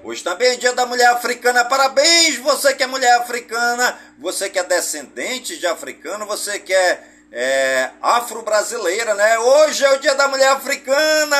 Hoje 0.02 0.24
também 0.24 0.54
é 0.54 0.56
dia 0.56 0.72
da 0.72 0.86
mulher 0.86 1.10
africana. 1.10 1.65
Parabéns, 1.65 2.38
você 2.38 2.74
que 2.74 2.84
é 2.84 2.88
mulher 2.88 3.18
africana, 3.18 4.00
você 4.18 4.50
que 4.50 4.58
é 4.58 4.63
descendente 4.63 5.58
de 5.58 5.68
africano, 5.68 6.26
você 6.26 6.58
que 6.58 6.74
é, 6.74 7.14
é 7.31 7.89
afro-brasileira, 8.01 9.13
né? 9.13 9.39
Hoje 9.39 9.83
é 9.83 9.93
o 9.93 9.99
dia 9.99 10.15
da 10.15 10.27
mulher 10.27 10.49
africana. 10.53 11.38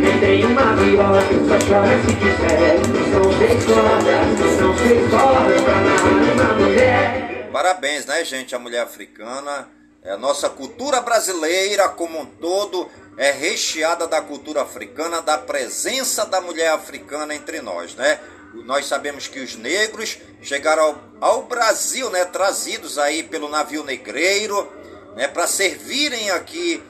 Quem 0.00 0.20
tem 0.20 0.44
uma 0.44 0.76
viola 0.76 1.20
só 1.20 1.66
chora 1.66 2.00
se 2.02 2.14
quiser 2.16 2.80
São 3.12 3.32
seis 3.38 3.64
cordas, 3.64 4.58
são 4.58 4.78
seis 4.78 5.10
cordas 5.10 5.62
pra 5.62 5.74
narrar 5.74 6.32
uma 6.32 6.54
mulher 6.54 7.48
Parabéns, 7.52 8.04
né, 8.04 8.24
gente? 8.24 8.54
A 8.54 8.58
mulher 8.58 8.82
africana. 8.82 9.68
É, 10.02 10.16
nossa 10.16 10.50
cultura 10.50 11.00
brasileira 11.00 11.88
como 11.88 12.20
um 12.20 12.26
todo 12.26 12.90
é 13.16 13.30
recheada 13.30 14.06
da 14.08 14.20
cultura 14.20 14.62
africana, 14.62 15.22
da 15.22 15.38
presença 15.38 16.26
da 16.26 16.40
mulher 16.40 16.72
africana 16.72 17.34
entre 17.34 17.62
nós, 17.62 17.94
né? 17.94 18.18
Nós 18.64 18.86
sabemos 18.86 19.26
que 19.26 19.40
os 19.40 19.56
negros 19.56 20.18
chegaram 20.42 20.82
ao, 20.82 21.02
ao 21.20 21.42
Brasil, 21.42 22.08
né, 22.10 22.24
trazidos 22.24 22.98
aí 22.98 23.22
pelo 23.22 23.48
navio 23.48 23.84
negreiro, 23.84 24.72
né, 25.16 25.28
para 25.28 25.46
servirem 25.46 26.30
aqui 26.30 26.82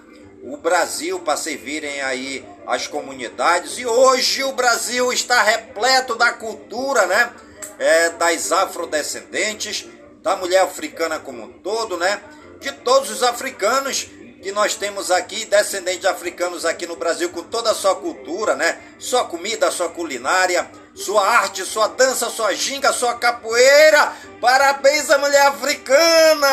o 0.42 0.56
Brasil, 0.58 1.18
para 1.20 1.36
servirem 1.36 2.02
aí 2.02 2.44
as 2.66 2.86
comunidades. 2.86 3.78
E 3.78 3.86
hoje 3.86 4.44
o 4.44 4.52
Brasil 4.52 5.12
está 5.12 5.42
repleto 5.42 6.14
da 6.14 6.32
cultura, 6.32 7.06
né? 7.06 7.32
É, 7.78 8.10
das 8.10 8.52
afrodescendentes, 8.52 9.86
da 10.22 10.36
mulher 10.36 10.62
africana 10.62 11.18
como 11.18 11.42
um 11.42 11.52
todo, 11.52 11.96
né? 11.96 12.22
De 12.60 12.70
todos 12.72 13.10
os 13.10 13.22
africanos 13.22 14.08
que 14.44 14.52
nós 14.52 14.74
temos 14.74 15.10
aqui, 15.10 15.46
descendentes 15.46 16.02
de 16.02 16.06
africanos 16.06 16.66
aqui 16.66 16.86
no 16.86 16.96
Brasil, 16.96 17.30
com 17.30 17.42
toda 17.42 17.70
a 17.70 17.74
sua 17.74 17.94
cultura, 17.94 18.54
né? 18.54 18.76
Sua 18.98 19.24
comida, 19.24 19.70
sua 19.70 19.88
culinária, 19.88 20.70
sua 20.94 21.26
arte, 21.26 21.64
sua 21.64 21.88
dança, 21.88 22.28
sua 22.28 22.52
ginga, 22.52 22.92
sua 22.92 23.14
capoeira. 23.14 24.12
Parabéns 24.42 25.08
à 25.08 25.16
mulher 25.16 25.46
africana! 25.46 26.48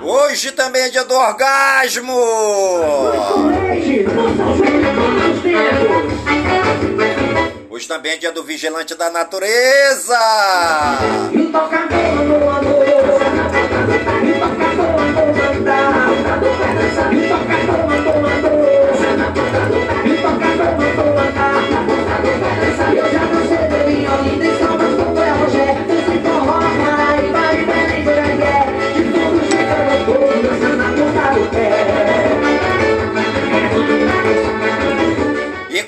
Hoje 0.00 0.52
também 0.52 0.82
é 0.82 0.90
dia 0.90 1.04
do 1.04 1.16
orgasmo! 1.16 2.14
Hoje 7.74 7.88
também 7.88 8.12
é 8.12 8.16
dia 8.16 8.30
do 8.30 8.44
vigilante 8.44 8.94
da 8.94 9.10
natureza! 9.10 10.16
E 11.32 11.38
o 11.38 11.50
tocador 11.50 12.24
no 12.24 12.48
amor 12.48 12.86
E 12.86 14.30
o 14.30 14.38
tocador 14.38 14.92
mandou 14.96 15.26
mandar 15.34 16.12
E 17.12 17.53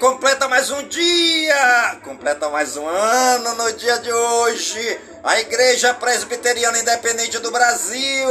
completa 0.06 0.46
mais 0.46 0.70
um 0.70 0.86
dia, 0.86 1.96
completa 2.04 2.48
mais 2.48 2.76
um 2.76 2.86
ano 2.86 3.56
no 3.56 3.72
dia 3.72 3.98
de 3.98 4.12
hoje, 4.12 5.00
a 5.24 5.40
Igreja 5.40 5.92
Presbiteriana 5.94 6.78
Independente 6.78 7.40
do 7.40 7.50
Brasil. 7.50 8.28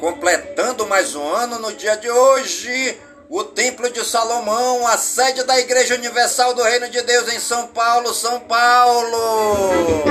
Completando 0.00 0.84
mais 0.88 1.14
um 1.14 1.32
ano 1.32 1.60
no 1.60 1.72
dia 1.74 1.96
de 1.96 2.10
hoje, 2.10 2.98
o 3.28 3.44
Templo 3.44 3.88
de 3.88 4.04
Salomão, 4.04 4.84
a 4.88 4.98
sede 4.98 5.44
da 5.44 5.60
Igreja 5.60 5.94
Universal 5.94 6.54
do 6.54 6.62
Reino 6.64 6.88
de 6.88 7.02
Deus 7.02 7.32
em 7.32 7.38
São 7.38 7.68
Paulo, 7.68 8.12
São 8.12 8.40
Paulo. 8.40 10.02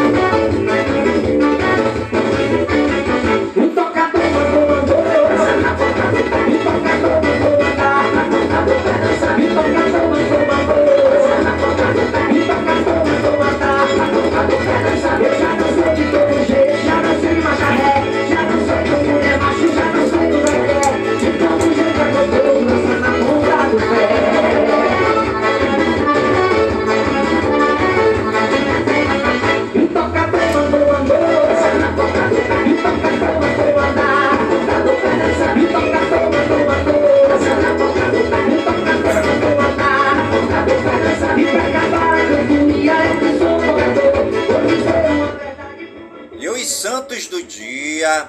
Santos 47.14 47.28
do 47.28 47.44
dia, 47.44 48.28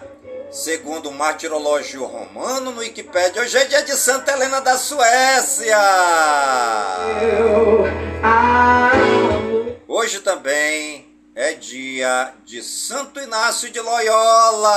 segundo 0.50 1.08
o 1.08 1.12
martirológio 1.12 2.04
romano 2.04 2.70
no 2.70 2.80
Wikipédia, 2.80 3.40
hoje 3.40 3.56
é 3.56 3.64
dia 3.64 3.82
de 3.82 3.96
Santa 3.96 4.32
Helena 4.32 4.60
da 4.60 4.76
Suécia. 4.76 5.78
Hoje 9.88 10.20
também 10.20 11.06
é 11.34 11.54
dia 11.54 12.34
de 12.44 12.62
Santo 12.62 13.20
Inácio 13.20 13.70
de 13.70 13.80
Loyola. 13.80 14.74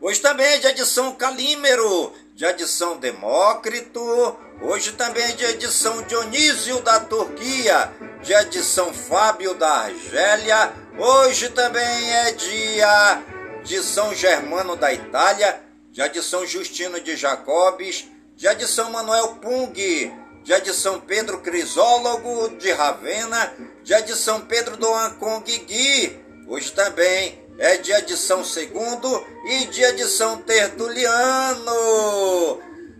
Hoje 0.00 0.20
também 0.20 0.46
é 0.46 0.58
dia 0.58 0.74
de 0.74 0.84
São 0.84 1.12
Calímero, 1.12 2.12
dia 2.34 2.52
de 2.52 2.66
São 2.66 2.96
Demócrito. 2.96 4.36
Hoje 4.60 4.92
também 4.92 5.22
é 5.24 5.32
dia 5.32 5.56
de 5.56 5.68
São 5.72 6.02
Dionísio 6.02 6.80
da 6.82 7.00
Turquia, 7.00 7.92
dia 8.22 8.44
de 8.44 8.62
São 8.62 8.94
Fábio 8.94 9.54
da 9.54 9.68
Argélia. 9.68 10.72
Hoje 10.96 11.48
também 11.50 12.10
é 12.14 12.32
dia 12.32 13.22
de 13.64 13.82
São 13.82 14.14
Germano 14.14 14.76
da 14.76 14.92
Itália, 14.92 15.60
dia 15.90 16.08
de 16.08 16.22
São 16.22 16.46
Justino 16.46 17.00
de 17.00 17.16
Jacobes, 17.16 18.06
dia 18.36 18.54
de 18.54 18.66
São 18.68 18.90
Manuel 18.90 19.36
Pung, 19.36 19.72
dia 20.44 20.60
de 20.60 20.72
São 20.72 21.00
Pedro 21.00 21.40
Crisólogo 21.40 22.50
de 22.58 22.70
Ravena, 22.70 23.52
dia 23.82 24.00
de 24.00 24.14
São 24.14 24.40
Pedro 24.42 24.76
do 24.76 24.92
Ancongui. 24.94 26.20
Hoje 26.48 26.72
também 26.72 27.42
é 27.58 27.76
dia 27.76 28.00
de 28.02 28.16
São 28.16 28.44
Segundo 28.44 29.26
e 29.46 29.66
dia 29.66 29.92
de 29.94 30.04
São 30.04 30.38
Tertuliano. 30.38 31.72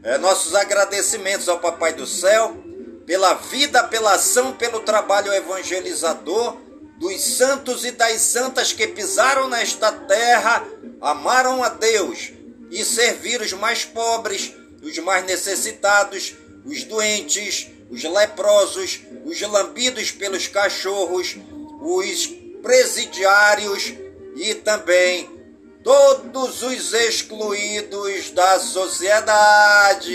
É, 0.03 0.19
nossos 0.19 0.57
agradecimentos 0.57 1.49
ao 1.49 1.61
Papai 1.61 1.93
do 1.93 2.07
Céu 2.07 2.72
pela 3.07 3.35
vida, 3.35 3.83
pela 3.85 4.15
ação, 4.15 4.53
pelo 4.53 4.81
trabalho 4.81 5.33
evangelizador 5.33 6.57
dos 6.99 7.21
santos 7.21 7.85
e 7.85 7.91
das 7.91 8.21
santas 8.21 8.73
que 8.73 8.87
pisaram 8.87 9.49
nesta 9.49 9.91
terra, 9.91 10.65
amaram 11.01 11.63
a 11.63 11.69
Deus 11.69 12.31
e 12.71 12.85
serviram 12.85 13.45
os 13.45 13.53
mais 13.53 13.85
pobres, 13.85 14.55
os 14.83 14.97
mais 14.99 15.25
necessitados, 15.25 16.35
os 16.65 16.85
doentes, 16.85 17.69
os 17.91 18.05
leprosos, 18.05 19.01
os 19.25 19.41
lambidos 19.41 20.13
pelos 20.13 20.47
cachorros, 20.47 21.37
os 21.81 22.27
presidiários 22.63 23.93
e 24.37 24.55
também 24.55 25.29
todos 25.83 26.63
os 26.63 26.93
excluídos 26.95 28.31
da 28.31 28.61
sociedade. 28.61 30.13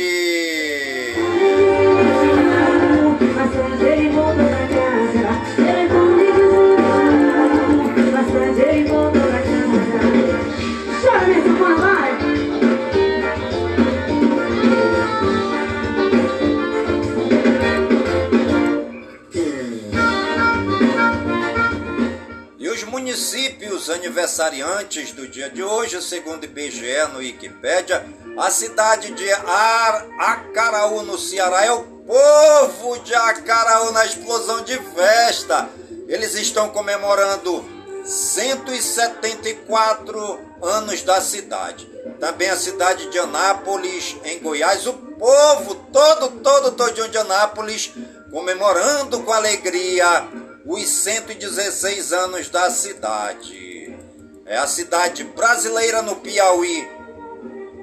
Municípios 23.17 23.89
aniversariantes 23.89 25.11
do 25.11 25.27
dia 25.27 25.49
de 25.49 25.63
hoje, 25.63 25.99
segundo 26.03 26.43
IBGE 26.43 27.07
no 27.11 27.17
Wikipédia, 27.17 28.05
a 28.37 28.51
cidade 28.51 29.11
de 29.11 29.27
Ar 29.31 30.05
Acaraú, 30.19 31.01
no 31.01 31.17
Ceará, 31.17 31.65
é 31.65 31.71
o 31.71 31.81
povo 31.81 32.99
de 32.99 33.15
Acaraú 33.15 33.91
na 33.91 34.05
explosão 34.05 34.61
de 34.61 34.77
festa. 34.93 35.67
Eles 36.07 36.35
estão 36.35 36.69
comemorando 36.69 37.65
174 38.05 40.39
anos 40.61 41.01
da 41.01 41.19
cidade. 41.19 41.89
Também 42.19 42.51
a 42.51 42.55
cidade 42.55 43.09
de 43.09 43.17
Anápolis, 43.17 44.15
em 44.25 44.37
Goiás, 44.39 44.85
o 44.85 44.93
povo 44.93 45.73
todo, 45.91 46.29
todo, 46.41 46.71
todo 46.73 47.09
de 47.09 47.17
Anápolis, 47.17 47.91
comemorando 48.29 49.23
com 49.23 49.33
alegria 49.33 50.27
os 50.67 50.89
116 50.89 52.11
anos 52.11 52.49
da 52.49 52.69
cidade. 52.69 53.97
É 54.45 54.57
a 54.57 54.67
cidade 54.67 55.23
brasileira 55.23 56.01
no 56.01 56.17
Piauí, 56.17 56.87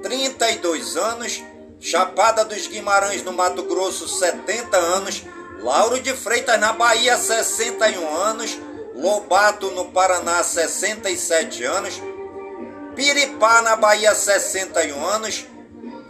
32 0.02 0.96
anos. 0.96 1.42
Chapada 1.80 2.44
dos 2.44 2.66
Guimarães 2.66 3.22
no 3.22 3.32
Mato 3.32 3.62
Grosso, 3.64 4.06
70 4.06 4.76
anos. 4.76 5.24
Lauro 5.60 6.00
de 6.00 6.14
Freitas 6.14 6.60
na 6.60 6.72
Bahia, 6.72 7.16
61 7.16 8.16
anos. 8.16 8.58
Lobato 8.94 9.70
no 9.70 9.86
Paraná, 9.86 10.42
67 10.42 11.64
anos. 11.64 12.00
Piripá 12.94 13.62
na 13.62 13.76
Bahia, 13.76 14.14
61 14.14 15.04
anos. 15.06 15.46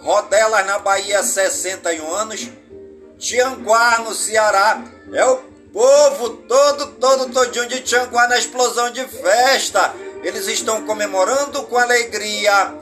Rodelas 0.00 0.66
na 0.66 0.78
Bahia, 0.78 1.22
61 1.22 2.14
anos. 2.14 2.48
Tianguá 3.18 3.98
no 4.00 4.14
Ceará 4.14 4.84
é 5.12 5.24
o 5.24 5.53
Povo 5.74 6.30
todo, 6.30 6.86
todo, 7.00 7.32
todinho 7.32 7.66
de 7.66 7.80
Tianguá 7.80 8.28
na 8.28 8.38
explosão 8.38 8.92
de 8.92 9.04
festa. 9.04 9.92
Eles 10.22 10.46
estão 10.46 10.86
comemorando 10.86 11.64
com 11.64 11.76
alegria 11.76 12.72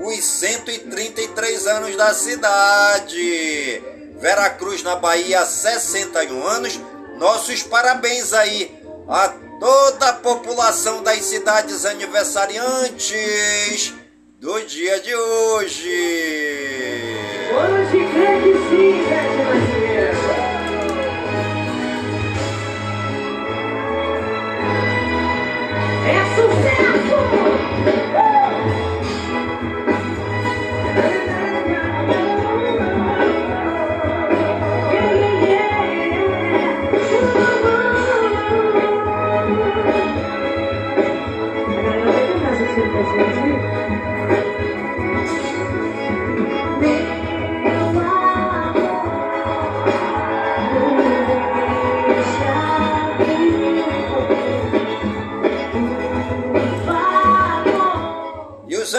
os 0.00 0.24
133 0.24 1.66
anos 1.66 1.96
da 1.96 2.14
cidade. 2.14 3.82
Veracruz, 4.20 4.84
na 4.84 4.94
Bahia, 4.94 5.44
61 5.44 6.46
anos. 6.46 6.80
Nossos 7.18 7.64
parabéns 7.64 8.32
aí 8.32 8.80
a 9.08 9.28
toda 9.58 10.10
a 10.10 10.12
população 10.12 11.02
das 11.02 11.24
cidades 11.24 11.84
aniversariantes 11.84 13.92
do 14.38 14.60
dia 14.60 15.00
de 15.00 15.16
hoje. 15.16 15.90
Hoje, 17.50 18.04
grande 18.14 18.52
sim, 18.70 19.35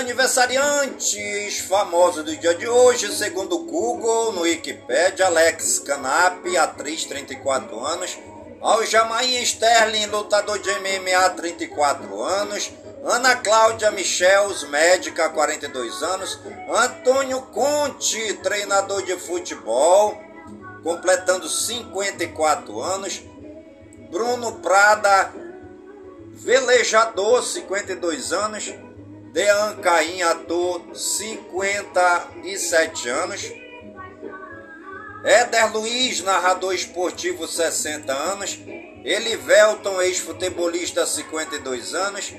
aniversariantes 0.08 1.60
famosos 1.68 2.24
do 2.24 2.38
dia 2.38 2.56
de 2.56 2.66
hoje, 2.66 3.12
segundo 3.12 3.58
o 3.58 3.66
Google, 3.66 4.32
no 4.32 4.42
Wikipedia, 4.44 5.26
Alex 5.26 5.80
Canap, 5.80 6.46
atriz, 6.56 7.04
34 7.04 7.86
anos. 7.86 8.18
Aljamain 8.62 9.46
Sterling, 9.46 10.06
lutador 10.06 10.60
de 10.60 10.72
MMA, 10.80 11.30
34 11.32 12.24
anos. 12.24 12.72
Ana 13.04 13.36
Cláudia 13.36 13.92
Michels, 13.92 14.64
médica, 14.70 15.28
42 15.30 16.02
anos. 16.02 16.40
Antônio 16.74 17.42
Conte, 17.42 18.34
treinador 18.36 19.04
de 19.04 19.18
futebol, 19.18 20.18
completando 20.84 21.50
54 21.50 22.82
anos. 22.82 23.22
Bruno 24.10 24.54
Prada, 24.60 25.34
velejador, 26.32 27.44
52 27.44 28.32
anos. 28.32 28.87
Dean 29.32 29.80
Caim, 29.82 30.22
ator, 30.24 30.82
57 30.94 33.10
anos. 33.10 33.42
Éder 35.24 35.72
Luiz, 35.74 36.22
narrador 36.22 36.74
esportivo, 36.74 37.48
60 37.48 38.14
anos. 38.14 38.58
Elivelton, 39.04 40.02
ex-futebolista, 40.02 41.06
52 41.06 41.94
anos. 41.94 42.34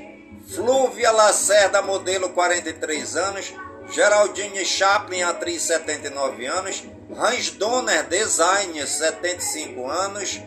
Flúvia 0.48 1.12
Lacerda, 1.12 1.82
modelo, 1.82 2.30
43 2.30 3.16
anos. 3.16 3.52
Geraldine 3.90 4.64
Chaplin, 4.64 5.22
atriz, 5.22 5.62
79 5.62 6.46
anos. 6.46 6.84
Hans 7.16 7.50
Donner, 7.50 8.08
designer, 8.08 8.86
75 8.86 9.90
anos. 9.90 10.40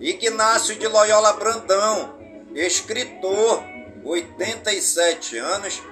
Ignácio 0.00 0.76
de 0.76 0.86
Loyola 0.86 1.32
Brandão, 1.34 2.18
escritor, 2.54 3.62
87 4.04 5.38
anos, 5.38 5.82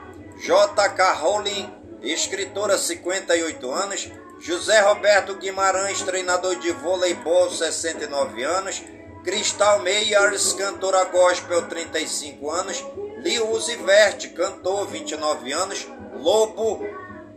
J.K. 0.44 1.12
Rowling, 1.14 1.68
escritora, 2.02 2.76
58 2.76 3.74
anos, 3.74 4.10
José 4.44 4.80
Roberto 4.80 5.36
Guimarães, 5.36 6.02
treinador 6.02 6.58
de 6.60 6.72
voleibol, 6.72 7.50
69 7.50 8.44
anos, 8.44 8.82
Crystal 9.24 9.80
Meyers, 9.82 10.52
cantora 10.54 11.04
gospel, 11.04 11.62
35 11.68 12.50
anos. 12.50 12.84
Liuzi 13.22 13.76
Verte, 13.76 14.30
cantor, 14.30 14.88
29 14.88 15.52
anos. 15.52 15.86
Lobo, 16.20 16.84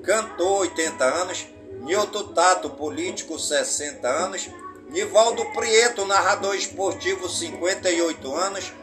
cantor, 0.03 0.65
80 0.65 1.05
anos. 1.05 1.45
Nilton 1.81 2.33
Tato, 2.33 2.71
político, 2.71 3.37
60 3.37 4.07
anos. 4.09 4.49
Nivaldo 4.89 5.45
Prieto, 5.53 6.05
narrador 6.07 6.55
esportivo, 6.55 7.29
58 7.29 8.35
anos. 8.35 8.73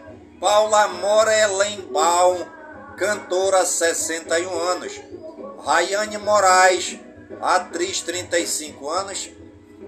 Paula 0.43 0.89
Morelenbaum, 0.89 2.45
cantora, 2.97 3.65
61 3.65 4.53
anos. 4.53 5.01
Rayane 5.65 6.19
Moraes, 6.19 6.99
atriz, 7.41 8.03
35 8.03 8.91
anos. 8.91 9.31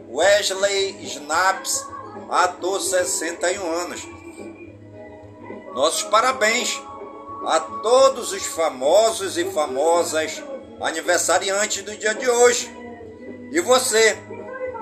Wesley 0.09 1.05
Snaps, 1.07 1.85
ator, 2.31 2.81
61 2.81 3.69
anos. 3.69 4.07
Nossos 5.75 6.05
parabéns 6.05 6.81
a 7.49 7.59
todos 7.59 8.31
os 8.31 8.47
famosos 8.47 9.37
e 9.37 9.47
famosas 9.47 10.40
aniversariantes 10.81 11.83
do 11.83 11.97
dia 11.97 12.14
de 12.14 12.31
hoje. 12.31 12.73
E 13.51 13.61
você, 13.61 14.17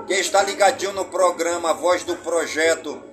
que 0.05 0.13
está 0.13 0.43
ligadinho 0.43 0.93
no 0.93 1.05
programa 1.05 1.73
Voz 1.73 2.03
do 2.03 2.15
Projeto 2.17 3.12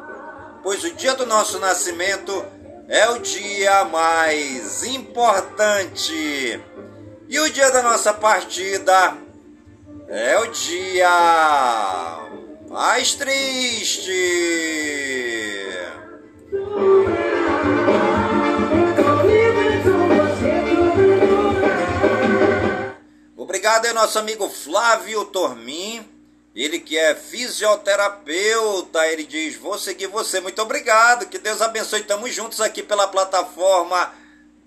pois 0.63 0.83
o 0.83 0.93
dia 0.93 1.13
do 1.15 1.25
nosso 1.25 1.59
nascimento 1.59 2.45
é 2.87 3.09
o 3.09 3.19
dia 3.19 3.85
mais 3.85 4.83
importante. 4.83 6.59
E 7.29 7.39
o 7.39 7.49
dia 7.49 7.71
da 7.71 7.81
nossa 7.81 8.13
partida 8.13 9.15
é 10.09 10.37
o 10.39 10.47
dia 10.47 11.09
mais 12.69 13.15
triste. 13.15 14.11
Obrigado 23.37 23.85
aí 23.85 23.93
nosso 23.93 24.19
amigo 24.19 24.49
Flávio 24.49 25.23
Tormin, 25.25 26.05
ele 26.55 26.79
que 26.79 26.97
é 26.97 27.15
fisioterapeuta, 27.15 29.07
ele 29.07 29.23
diz, 29.23 29.55
vou 29.55 29.77
seguir 29.77 30.07
você, 30.07 30.41
muito 30.41 30.61
obrigado, 30.61 31.25
que 31.27 31.39
Deus 31.39 31.61
abençoe, 31.61 32.01
estamos 32.01 32.33
juntos 32.33 32.59
aqui 32.59 32.83
pela 32.83 33.07
plataforma 33.07 34.13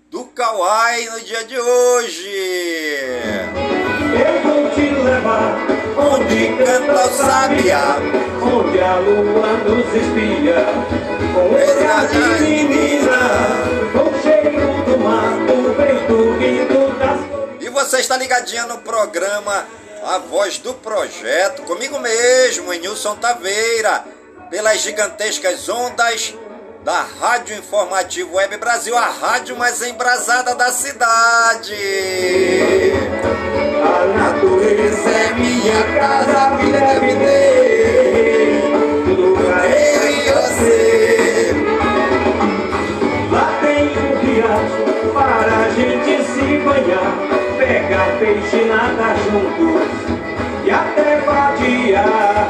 do 0.09 0.25
Kauai 0.25 1.05
no 1.05 1.21
dia 1.21 1.43
de 1.43 1.59
hoje. 1.59 2.31
Eu 4.15 4.41
vou 4.41 4.69
te 4.71 4.81
levar 4.81 5.57
onde 5.95 6.57
canta 6.57 7.05
o 7.05 7.09
sabiá, 7.17 7.97
onde 8.41 8.79
a 8.81 8.95
lua 8.95 9.57
nos 9.57 9.85
espia, 9.93 10.65
com 11.35 11.53
de 12.07 12.17
menina, 12.41 13.19
com 13.93 14.09
cheiro 14.23 14.83
do 14.85 14.97
vento 15.75 16.33
vindo 16.39 16.97
das 16.97 17.19
E 17.61 17.69
você 17.69 17.99
está 17.99 18.17
ligadinha 18.17 18.65
no 18.65 18.79
programa 18.79 19.67
A 20.07 20.19
Voz 20.19 20.59
do 20.59 20.71
Projeto, 20.71 21.63
comigo 21.63 21.97
mesmo, 21.97 22.71
Nilson 22.73 23.15
Taveira, 23.15 24.05
pelas 24.51 24.81
gigantescas 24.81 25.67
ondas 25.67 26.35
da 26.83 27.01
Rádio 27.19 27.57
Informativo 27.57 28.35
Web 28.35 28.55
Brasil, 28.57 28.95
a 28.95 29.07
rádio 29.07 29.57
mais 29.57 29.81
embrasada 29.81 30.53
da 30.53 30.71
cidade. 30.71 31.73
A 33.83 34.05
natureza 34.05 35.09
é 35.09 35.33
minha 35.33 35.99
casa, 35.99 36.37
a 36.37 36.55
vida 36.57 36.77
é 36.77 36.99
viver. 36.99 37.54
Pegar 48.25 48.41
peixe 48.41 48.57
e 48.57 48.65
nadar 48.65 49.15
juntos 49.17 49.81
e 50.65 50.71
até 50.71 51.17
vadiar. 51.21 52.49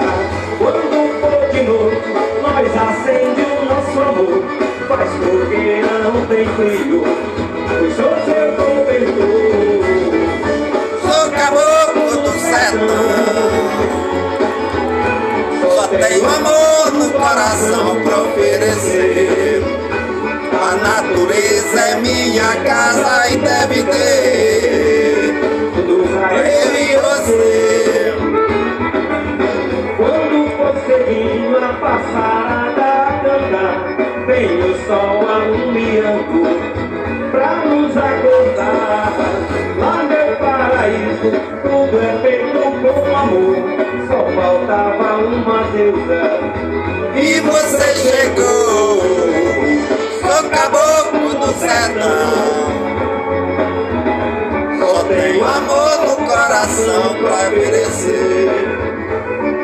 Quando 0.58 1.20
for 1.20 1.50
de 1.52 1.62
noite, 1.64 2.10
nós 2.42 2.72
acende 2.76 3.42
o 3.42 3.66
nosso 3.66 4.00
amor, 4.00 4.44
faz 4.88 5.12
fogueira, 5.12 6.00
não 6.00 6.26
tem 6.28 6.46
frio, 6.56 7.04
pois 7.68 7.96
sou 7.96 8.16
seu 8.26 8.48
cobertor. 8.56 9.46
sou 11.02 11.32
caboclo 11.32 12.22
do 12.22 12.32
sertão. 12.40 13.06
Só 15.76 15.88
tenho 15.88 16.26
amor 16.26 16.92
no 16.94 17.10
coração 17.12 18.02
pra 18.04 18.22
oferecer. 18.22 19.64
A 20.54 20.76
natureza 20.78 21.80
é 21.80 21.96
minha 21.98 22.56
casa 22.64 23.30
e 23.30 23.38
deve 23.38 23.84
ter. 23.84 24.95
Você. 27.26 28.14
Quando 29.98 30.50
for 30.58 30.76
cedinho 30.86 31.58
a 31.58 31.74
passarada 31.74 32.84
a 32.84 33.20
cantar, 33.24 34.26
vem 34.28 34.60
o 34.60 34.76
sol 34.86 35.28
alumiando 35.28 36.44
pra 37.32 37.56
nos 37.66 37.98
acordar. 37.98 39.14
Lá 39.78 40.04
meu 40.04 40.36
paraíso, 40.38 41.32
tudo 41.64 42.00
é 42.00 42.20
feito 42.22 42.60
com 42.82 43.16
amor, 43.16 43.56
só 44.08 44.20
faltava 44.36 45.18
uma 45.18 45.64
deusa. 45.72 46.24
E 47.16 47.40
você 47.42 47.96
chegou. 47.96 49.02
Sou 50.22 50.50
caboclo 50.50 51.34
do 51.40 51.54
sertão. 51.60 52.85
Tenho 55.08 55.46
amor 55.46 56.08
no 56.08 56.16
coração 56.28 57.16
pra 57.20 57.50
oferecer. 57.50 58.50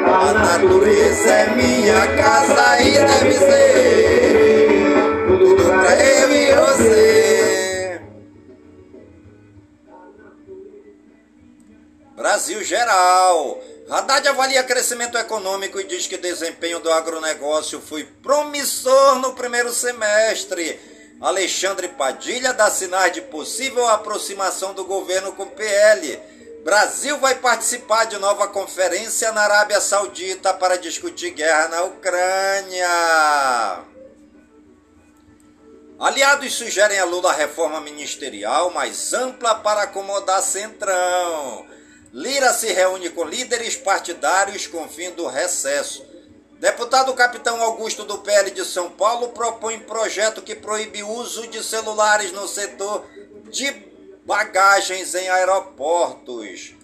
A 0.06 0.34
natureza 0.34 1.30
é 1.30 1.56
minha 1.56 2.08
casa 2.16 2.82
e 2.82 2.92
deve 2.94 3.34
ser 3.34 4.72
tudo 5.28 5.56
pra 5.56 5.96
eu 5.96 6.32
e 6.32 6.56
você. 6.56 8.02
Brasil 12.16 12.64
geral. 12.64 13.60
Haddad 13.90 14.26
avalia 14.28 14.64
crescimento 14.64 15.18
econômico 15.18 15.80
e 15.80 15.84
diz 15.84 16.08
que 16.08 16.18
desempenho 16.18 16.80
do 16.80 16.92
agronegócio 16.92 17.82
foi 17.82 18.06
promissor 18.06 19.16
no 19.16 19.34
primeiro 19.34 19.74
semestre. 19.74 20.80
Alexandre 21.22 21.88
Padilha 21.88 22.52
dá 22.52 22.72
sinais 22.72 23.14
de 23.14 23.22
possível 23.22 23.88
aproximação 23.88 24.74
do 24.74 24.84
governo 24.84 25.32
com 25.34 25.44
o 25.44 25.52
PL. 25.52 26.20
Brasil 26.64 27.20
vai 27.20 27.36
participar 27.36 28.06
de 28.06 28.18
nova 28.18 28.48
conferência 28.48 29.32
na 29.32 29.42
Arábia 29.42 29.80
Saudita 29.80 30.52
para 30.52 30.78
discutir 30.78 31.30
guerra 31.30 31.68
na 31.68 31.84
Ucrânia. 31.84 32.90
Aliados 36.00 36.56
sugerem 36.56 37.00
a 37.00 37.06
Lula 37.06 37.32
reforma 37.32 37.80
ministerial 37.80 38.72
mais 38.72 39.14
ampla 39.14 39.54
para 39.54 39.84
acomodar 39.84 40.42
Centrão. 40.42 41.68
Lira 42.12 42.52
se 42.52 42.74
reúne 42.74 43.12
com 43.12 43.24
líderes 43.24 43.76
partidários 43.76 44.66
com 44.66 44.90
fim 44.90 45.12
do 45.12 45.28
recesso. 45.28 46.11
Deputado 46.62 47.12
Capitão 47.16 47.60
Augusto 47.60 48.04
do 48.04 48.20
PL 48.20 48.52
de 48.52 48.64
São 48.64 48.92
Paulo 48.92 49.30
propõe 49.30 49.80
projeto 49.80 50.44
que 50.44 50.54
proíbe 50.54 51.02
o 51.02 51.10
uso 51.10 51.48
de 51.48 51.64
celulares 51.64 52.32
no 52.32 52.48
setor 52.48 53.04
de 53.50 53.72
bagagens 54.24 55.16
em 55.16 55.28
aeroportos. 55.28 56.76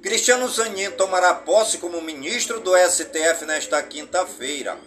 Cristiano 0.00 0.48
Zanin 0.48 0.92
tomará 0.92 1.34
posse 1.34 1.78
como 1.78 2.00
ministro 2.00 2.60
do 2.60 2.76
STF 2.76 3.44
nesta 3.44 3.82
quinta-feira. 3.82 4.78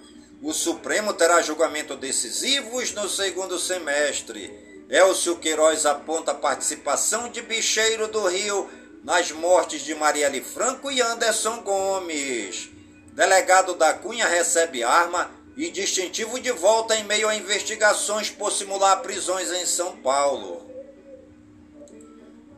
O 0.42 0.54
Supremo 0.54 1.12
terá 1.12 1.42
julgamento 1.42 1.98
decisivos 1.98 2.94
no 2.94 3.10
segundo 3.10 3.60
semestre. 3.60 4.86
Elcio 4.90 5.40
Queiroz 5.40 5.86
aponta 5.86 6.34
participação 6.34 7.28
de 7.28 7.42
Bicheiro 7.42 8.08
do 8.08 8.26
Rio 8.28 8.70
nas 9.04 9.30
mortes 9.30 9.82
de 9.82 9.94
Marielle 9.94 10.40
Franco 10.40 10.90
e 10.90 11.02
Anderson 11.02 11.64
Gomes. 11.64 12.73
Delegado 13.14 13.76
da 13.76 13.94
Cunha 13.94 14.28
recebe 14.28 14.84
arma 14.84 15.30
e 15.56 15.70
distintivo 15.70 16.40
de 16.40 16.52
volta 16.52 16.96
em 16.96 17.04
meio 17.04 17.30
a 17.30 17.36
investigações 17.36 18.32
por 18.32 18.52
simular 18.52 19.02
prisões 19.02 19.52
em 19.52 19.68
São 19.68 19.96
Paulo. 19.98 20.68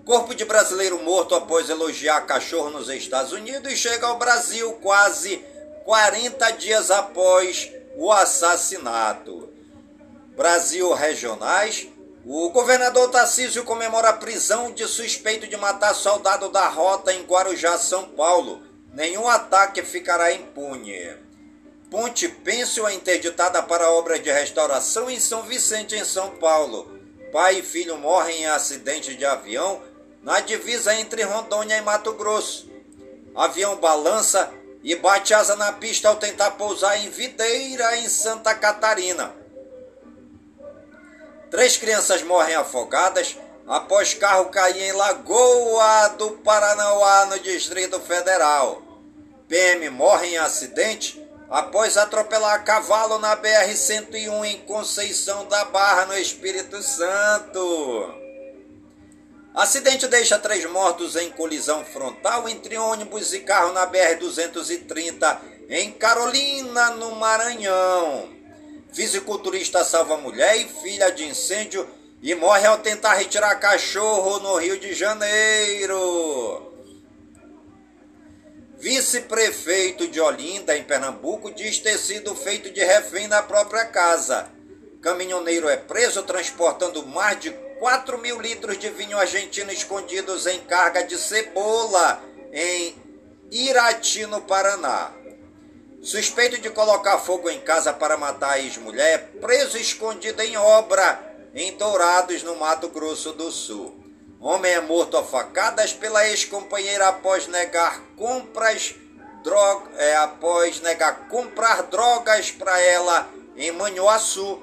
Corpo 0.05 0.33
de 0.33 0.45
brasileiro 0.45 1.03
morto 1.03 1.35
após 1.35 1.69
elogiar 1.69 2.21
cachorro 2.21 2.69
nos 2.69 2.87
Estados 2.87 3.33
Unidos 3.33 3.77
chega 3.77 4.07
ao 4.07 4.17
Brasil 4.17 4.71
quase 4.81 5.43
40 5.83 6.51
dias 6.51 6.89
após 6.89 7.69
o 7.97 8.09
assassinato. 8.09 9.49
Brasil 10.37 10.93
Regionais. 10.93 11.89
O 12.25 12.49
governador 12.49 13.11
Tarcísio 13.11 13.65
comemora 13.65 14.09
a 14.09 14.13
prisão 14.13 14.71
de 14.71 14.87
suspeito 14.87 15.47
de 15.47 15.57
matar 15.57 15.93
soldado 15.93 16.49
da 16.49 16.67
rota 16.69 17.13
em 17.13 17.23
Guarujá, 17.23 17.77
São 17.77 18.05
Paulo. 18.05 18.64
Nenhum 18.95 19.27
ataque 19.27 19.83
ficará 19.83 20.31
impune. 20.31 21.17
Ponte 21.91 22.29
Pêncil 22.29 22.87
é 22.87 22.93
interditada 22.93 23.61
para 23.61 23.91
obra 23.91 24.17
de 24.17 24.31
restauração 24.31 25.09
em 25.09 25.19
São 25.19 25.43
Vicente, 25.43 25.95
em 25.95 26.05
São 26.05 26.31
Paulo. 26.37 26.97
Pai 27.29 27.59
e 27.59 27.61
filho 27.61 27.97
morrem 27.97 28.43
em 28.43 28.47
acidente 28.47 29.13
de 29.13 29.25
avião 29.25 29.81
na 30.23 30.39
divisa 30.39 30.95
entre 30.95 31.23
Rondônia 31.23 31.75
e 31.75 31.81
Mato 31.81 32.13
Grosso. 32.13 32.71
Avião 33.35 33.75
balança 33.75 34.49
e 34.81 34.95
bate 34.95 35.33
asa 35.33 35.57
na 35.57 35.73
pista 35.73 36.07
ao 36.07 36.15
tentar 36.15 36.51
pousar 36.51 36.97
em 36.97 37.09
Videira, 37.09 37.97
em 37.97 38.07
Santa 38.07 38.55
Catarina. 38.55 39.35
Três 41.51 41.75
crianças 41.75 42.23
morrem 42.23 42.55
afogadas 42.55 43.37
após 43.67 44.13
carro 44.13 44.45
cair 44.45 44.83
em 44.83 44.93
Lagoa 44.93 46.07
do 46.17 46.31
Paranauá, 46.31 47.25
no 47.25 47.39
Distrito 47.39 47.99
Federal. 47.99 48.84
PM 49.47 49.89
morre 49.89 50.29
em 50.29 50.37
acidente 50.37 51.23
após 51.49 51.97
atropelar 51.97 52.63
cavalo 52.63 53.19
na 53.19 53.37
BR-101 53.37 54.45
em 54.45 54.57
Conceição 54.61 55.47
da 55.47 55.65
Barra, 55.65 56.05
no 56.05 56.17
Espírito 56.17 56.81
Santo. 56.81 58.25
Acidente 59.53 60.07
deixa 60.07 60.39
três 60.39 60.65
mortos 60.69 61.15
em 61.15 61.29
colisão 61.31 61.85
frontal 61.85 62.49
entre 62.49 62.77
ônibus 62.77 63.33
e 63.33 63.39
carro 63.39 63.71
na 63.71 63.87
BR-230 63.87 65.37
em 65.69 65.91
Carolina, 65.91 66.89
no 66.91 67.15
Maranhão. 67.15 68.29
Fisiculturista 68.91 69.83
salva 69.83 70.17
mulher 70.17 70.57
e 70.57 70.67
filha 70.67 71.11
de 71.11 71.25
incêndio 71.25 71.87
e 72.21 72.33
morre 72.33 72.65
ao 72.65 72.79
tentar 72.79 73.13
retirar 73.13 73.55
cachorro 73.55 74.39
no 74.39 74.57
Rio 74.57 74.79
de 74.79 74.93
Janeiro. 74.93 76.64
Vice-prefeito 78.85 80.07
de 80.07 80.21
Olinda, 80.21 80.77
em 80.77 80.83
Pernambuco, 80.83 81.51
diz 81.51 81.79
ter 81.79 81.97
sido 81.97 82.35
feito 82.35 82.69
de 82.69 82.85
refém 82.85 83.27
na 83.27 83.41
própria 83.41 83.83
casa. 83.85 84.47
Caminhoneiro 85.01 85.67
é 85.67 85.75
preso 85.75 86.21
transportando 86.21 87.03
mais 87.03 87.39
de 87.39 87.49
4 87.79 88.15
mil 88.19 88.39
litros 88.39 88.77
de 88.77 88.91
vinho 88.91 89.17
argentino 89.17 89.71
escondidos 89.71 90.45
em 90.45 90.59
carga 90.65 91.03
de 91.03 91.17
cebola 91.17 92.21
em 92.53 92.95
Irati, 93.49 94.27
no 94.27 94.41
Paraná. 94.41 95.11
Suspeito 96.03 96.61
de 96.61 96.69
colocar 96.69 97.17
fogo 97.17 97.49
em 97.49 97.61
casa 97.61 97.91
para 97.91 98.17
matar 98.17 98.51
a 98.51 98.59
ex-mulher, 98.59 99.31
preso 99.41 99.79
escondido 99.79 100.43
em 100.43 100.57
obra 100.57 101.35
em 101.55 101.75
Dourados, 101.75 102.43
no 102.43 102.55
Mato 102.55 102.87
Grosso 102.89 103.33
do 103.33 103.49
Sul. 103.49 104.04
Homem 104.45 104.73
é 104.73 104.79
morto 104.79 105.17
a 105.17 105.23
facadas 105.23 105.91
pela 105.91 106.29
ex-companheira 106.29 107.07
após 107.07 107.47
negar 107.47 107.99
compras 108.15 108.93
droga, 109.43 109.89
é, 109.97 110.15
após 110.17 110.81
negar 110.81 111.27
comprar 111.29 111.81
drogas 111.81 112.51
para 112.51 112.79
ela 112.79 113.27
em 113.57 113.71
Manhuaçu, 113.71 114.61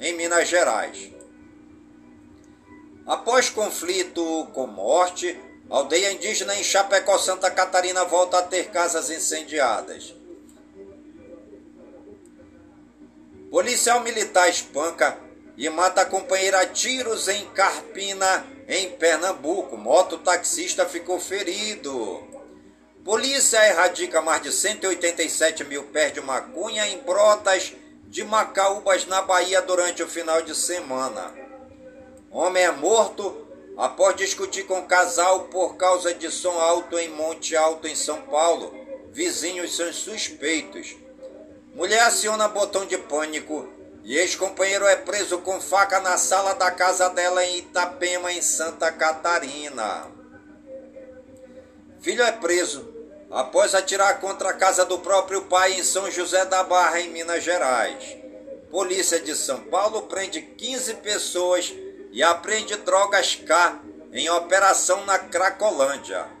em 0.00 0.14
Minas 0.14 0.48
Gerais. 0.48 1.12
Após 3.06 3.48
conflito 3.48 4.48
com 4.52 4.66
morte, 4.66 5.40
aldeia 5.68 6.10
indígena 6.10 6.56
em 6.56 6.64
Chapecó, 6.64 7.16
Santa 7.16 7.52
Catarina 7.52 8.04
volta 8.04 8.38
a 8.38 8.42
ter 8.42 8.70
casas 8.70 9.10
incendiadas. 9.10 10.12
Policial 13.48 14.00
militar 14.00 14.48
espanca 14.48 15.16
e 15.56 15.68
mata 15.68 16.00
a 16.00 16.06
companheira 16.06 16.62
a 16.62 16.66
tiros 16.66 17.28
em 17.28 17.44
Carpina, 17.50 18.44
em 18.70 18.90
Pernambuco. 18.90 19.76
Mototaxista 19.76 20.86
ficou 20.86 21.18
ferido. 21.18 22.22
Polícia 23.04 23.66
erradica 23.66 24.22
mais 24.22 24.42
de 24.42 24.52
187 24.52 25.64
mil 25.64 25.82
pés 25.84 26.12
de 26.12 26.20
maconha 26.20 26.86
em 26.86 26.98
brotas 26.98 27.72
de 28.04 28.22
Macaúbas, 28.24 29.06
na 29.06 29.22
Bahia, 29.22 29.60
durante 29.62 30.02
o 30.02 30.08
final 30.08 30.42
de 30.42 30.54
semana. 30.54 31.34
Homem 32.30 32.62
é 32.62 32.70
morto 32.70 33.46
após 33.76 34.14
discutir 34.16 34.64
com 34.64 34.82
casal 34.82 35.44
por 35.44 35.76
causa 35.76 36.14
de 36.14 36.30
som 36.30 36.58
alto 36.60 36.98
em 36.98 37.08
Monte 37.08 37.56
Alto, 37.56 37.88
em 37.88 37.96
São 37.96 38.22
Paulo. 38.22 38.74
Vizinhos 39.12 39.74
são 39.74 39.92
suspeitos. 39.92 40.96
Mulher 41.74 42.02
aciona 42.02 42.46
botão 42.48 42.84
de 42.84 42.98
pânico 42.98 43.68
e 44.02 44.16
ex-companheiro 44.16 44.86
é 44.86 44.96
preso 44.96 45.38
com 45.38 45.60
faca 45.60 46.00
na 46.00 46.16
sala 46.16 46.54
da 46.54 46.70
casa 46.70 47.08
dela 47.10 47.44
em 47.44 47.58
Itapema, 47.58 48.32
em 48.32 48.40
Santa 48.40 48.90
Catarina. 48.90 50.06
Filho 52.00 52.22
é 52.22 52.32
preso 52.32 52.88
após 53.30 53.74
atirar 53.74 54.20
contra 54.20 54.50
a 54.50 54.54
casa 54.54 54.84
do 54.84 54.98
próprio 54.98 55.42
pai 55.42 55.74
em 55.74 55.84
São 55.84 56.10
José 56.10 56.44
da 56.46 56.62
Barra, 56.64 57.00
em 57.00 57.10
Minas 57.10 57.44
Gerais. 57.44 58.16
Polícia 58.70 59.20
de 59.20 59.34
São 59.36 59.60
Paulo 59.64 60.02
prende 60.02 60.40
15 60.40 60.94
pessoas 60.94 61.72
e 62.10 62.22
apreende 62.22 62.76
drogas 62.76 63.36
K 63.36 63.80
em 64.12 64.28
operação 64.30 65.04
na 65.04 65.18
Cracolândia. 65.18 66.39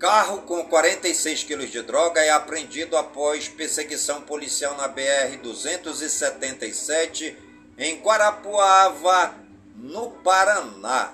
Carro 0.00 0.42
com 0.42 0.64
46 0.64 1.44
quilos 1.44 1.70
de 1.70 1.80
droga 1.82 2.20
é 2.22 2.30
apreendido 2.30 2.96
após 2.96 3.50
perseguição 3.50 4.22
policial 4.22 4.74
na 4.74 4.88
BR-277 4.88 7.36
em 7.76 8.00
Guarapuava, 8.00 9.34
no 9.76 10.10
Paraná. 10.10 11.12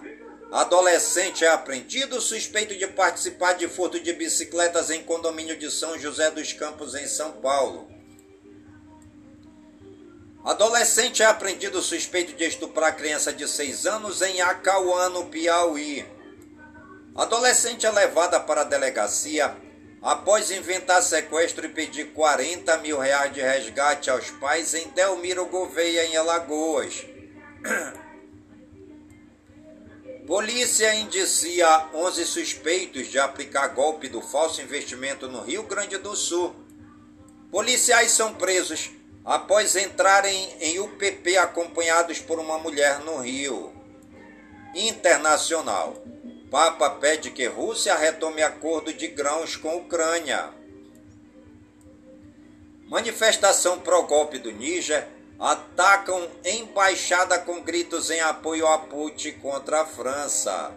Adolescente 0.52 1.44
é 1.44 1.48
apreendido 1.48 2.20
suspeito 2.20 2.76
de 2.76 2.86
participar 2.86 3.54
de 3.54 3.66
furto 3.66 3.98
de 3.98 4.12
bicicletas 4.12 4.88
em 4.88 5.02
condomínio 5.02 5.56
de 5.56 5.68
São 5.68 5.98
José 5.98 6.30
dos 6.30 6.52
Campos, 6.52 6.94
em 6.94 7.08
São 7.08 7.32
Paulo. 7.32 7.90
Adolescente 10.44 11.24
é 11.24 11.26
apreendido 11.26 11.82
suspeito 11.82 12.34
de 12.34 12.44
estuprar 12.44 12.94
criança 12.94 13.32
de 13.32 13.48
6 13.48 13.84
anos 13.84 14.22
em 14.22 14.40
Acauã, 14.40 15.08
no 15.08 15.24
Piauí. 15.24 16.14
Adolescente 17.16 17.86
é 17.86 17.90
levada 17.90 18.38
para 18.38 18.60
a 18.60 18.64
delegacia 18.64 19.56
após 20.02 20.50
inventar 20.50 21.02
sequestro 21.02 21.64
e 21.64 21.70
pedir 21.70 22.12
40 22.12 22.76
mil 22.78 22.98
reais 22.98 23.32
de 23.32 23.40
resgate 23.40 24.10
aos 24.10 24.30
pais 24.32 24.74
em 24.74 24.88
Delmiro 24.90 25.46
Gouveia, 25.46 26.04
em 26.04 26.16
Alagoas. 26.16 27.06
Polícia 30.26 30.94
indicia 30.94 31.88
11 31.94 32.26
suspeitos 32.26 33.06
de 33.06 33.18
aplicar 33.18 33.68
golpe 33.68 34.08
do 34.08 34.20
falso 34.20 34.60
investimento 34.60 35.26
no 35.26 35.40
Rio 35.40 35.62
Grande 35.62 35.96
do 35.96 36.14
Sul. 36.14 36.54
Policiais 37.50 38.10
são 38.10 38.34
presos 38.34 38.90
após 39.24 39.74
entrarem 39.74 40.54
em 40.60 40.78
UPP 40.80 41.38
acompanhados 41.38 42.18
por 42.20 42.38
uma 42.38 42.58
mulher 42.58 43.00
no 43.00 43.18
Rio. 43.18 43.72
Internacional. 44.74 45.96
Papa 46.56 46.88
pede 46.88 47.30
que 47.32 47.44
Rússia 47.44 47.94
retome 47.94 48.42
acordo 48.42 48.90
de 48.90 49.08
grãos 49.08 49.56
com 49.56 49.76
Ucrânia. 49.76 50.48
Manifestação 52.88 53.78
pró-golpe 53.80 54.38
do 54.38 54.50
Níger 54.50 55.06
atacam 55.38 56.26
embaixada 56.42 57.38
com 57.38 57.60
gritos 57.60 58.10
em 58.10 58.20
apoio 58.20 58.66
a 58.66 58.78
Putin 58.78 59.32
contra 59.32 59.82
a 59.82 59.84
França. 59.84 60.72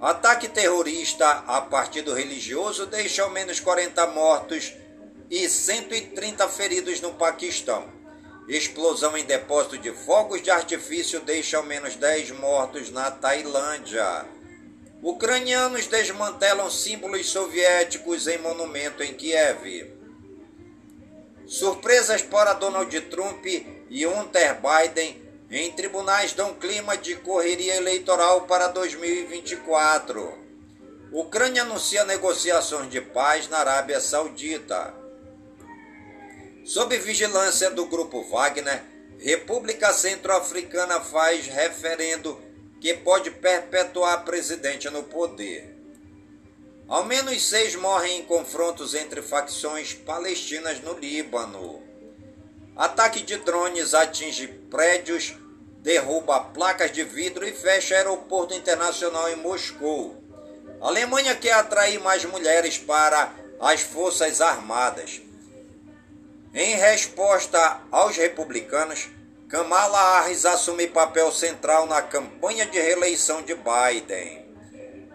Ataque 0.00 0.46
terrorista 0.46 1.28
a 1.48 1.60
partido 1.62 2.14
religioso 2.14 2.86
deixa 2.86 3.24
ao 3.24 3.30
menos 3.30 3.58
40 3.58 4.06
mortos 4.06 4.72
e 5.28 5.48
130 5.48 6.48
feridos 6.48 7.00
no 7.00 7.12
Paquistão. 7.14 7.88
Explosão 8.48 9.16
em 9.16 9.24
depósito 9.24 9.78
de 9.78 9.90
fogos 9.90 10.40
de 10.40 10.52
artifício 10.52 11.18
deixa 11.18 11.56
ao 11.56 11.64
menos 11.64 11.96
10 11.96 12.30
mortos 12.30 12.92
na 12.92 13.10
Tailândia. 13.10 14.35
Ucranianos 15.06 15.86
desmantelam 15.86 16.68
símbolos 16.68 17.28
soviéticos 17.28 18.26
em 18.26 18.38
monumento 18.38 19.04
em 19.04 19.14
Kiev. 19.14 19.94
Surpresas 21.46 22.22
para 22.22 22.54
Donald 22.54 23.00
Trump 23.02 23.46
e 23.46 24.04
Hunter 24.04 24.56
Biden 24.60 25.22
em 25.48 25.70
tribunais 25.70 26.32
dão 26.32 26.54
clima 26.54 26.96
de 26.96 27.14
correria 27.14 27.76
eleitoral 27.76 28.48
para 28.48 28.66
2024. 28.66 30.36
Ucrânia 31.12 31.62
anuncia 31.62 32.04
negociações 32.04 32.90
de 32.90 33.00
paz 33.00 33.48
na 33.48 33.58
Arábia 33.58 34.00
Saudita. 34.00 34.92
Sob 36.64 36.98
vigilância 36.98 37.70
do 37.70 37.86
Grupo 37.86 38.24
Wagner, 38.24 38.82
República 39.20 39.92
Centro-Africana 39.92 41.00
faz 41.00 41.46
referendo 41.46 42.44
que 42.80 42.94
pode 42.94 43.30
perpetuar 43.30 44.24
presidente 44.24 44.88
no 44.90 45.02
poder. 45.02 45.74
Ao 46.88 47.04
menos 47.04 47.48
seis 47.48 47.74
morrem 47.74 48.20
em 48.20 48.24
confrontos 48.24 48.94
entre 48.94 49.20
facções 49.20 49.92
palestinas 49.92 50.80
no 50.80 50.92
Líbano. 50.96 51.82
Ataque 52.76 53.22
de 53.22 53.36
drones 53.38 53.92
atinge 53.92 54.46
prédios, 54.70 55.34
derruba 55.80 56.40
placas 56.40 56.92
de 56.92 57.02
vidro 57.02 57.46
e 57.46 57.52
fecha 57.52 57.94
aeroporto 57.96 58.54
internacional 58.54 59.28
em 59.30 59.36
Moscou. 59.36 60.22
A 60.80 60.88
Alemanha 60.88 61.34
quer 61.34 61.52
atrair 61.52 61.98
mais 62.00 62.24
mulheres 62.24 62.78
para 62.78 63.32
as 63.58 63.80
Forças 63.80 64.40
Armadas. 64.40 65.20
Em 66.54 66.76
resposta 66.76 67.80
aos 67.90 68.16
republicanos, 68.16 69.08
Kamala 69.48 70.22
Harris 70.22 70.44
assume 70.44 70.88
papel 70.88 71.30
central 71.30 71.86
na 71.86 72.02
campanha 72.02 72.66
de 72.66 72.80
reeleição 72.80 73.42
de 73.42 73.54
Biden. 73.54 74.44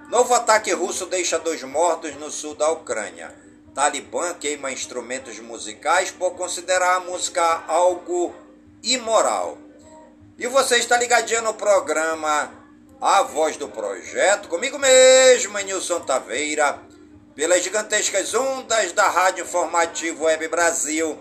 Novo 0.09 0.33
ataque 0.33 0.71
russo 0.71 1.05
deixa 1.05 1.37
dois 1.37 1.61
mortos 1.63 2.15
no 2.15 2.31
sul 2.31 2.55
da 2.55 2.71
Ucrânia. 2.71 3.35
Talibã 3.75 4.33
queima 4.33 4.71
instrumentos 4.71 5.37
musicais 5.39 6.11
por 6.11 6.31
considerar 6.31 6.95
a 6.95 6.99
música 7.01 7.65
algo 7.67 8.33
imoral. 8.81 9.57
E 10.37 10.47
você 10.47 10.77
está 10.77 10.97
ligadinho 10.97 11.41
no 11.41 11.53
programa 11.53 12.53
A 13.01 13.23
Voz 13.23 13.57
do 13.57 13.67
Projeto, 13.67 14.47
comigo 14.47 14.79
mesmo, 14.79 15.59
Nilson 15.59 15.99
Taveira, 16.01 16.79
pelas 17.35 17.63
gigantescas 17.63 18.33
ondas 18.33 18.93
da 18.93 19.09
Rádio 19.09 19.43
Informativo 19.43 20.23
Web 20.23 20.47
Brasil 20.47 21.19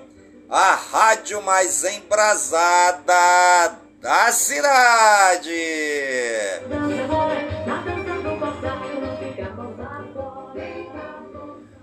a 0.51 0.75
rádio 0.75 1.41
mais 1.41 1.85
embrasada 1.85 3.79
da 4.01 4.33
cidade. 4.33 5.53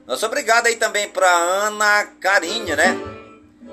Nosso 0.05 0.26
obrigado 0.26 0.68
aí 0.68 0.76
também 0.76 1.07
para 1.07 1.30
Ana 1.30 2.05
Carinha, 2.20 2.76
né? 2.76 2.97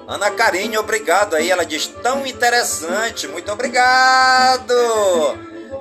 Ana 0.07 0.30
Carinha, 0.30 0.78
obrigado 0.78 1.34
aí. 1.34 1.51
Ela 1.51 1.64
diz 1.64 1.86
tão 1.86 2.26
interessante. 2.26 3.26
Muito 3.26 3.51
obrigado. 3.51 4.74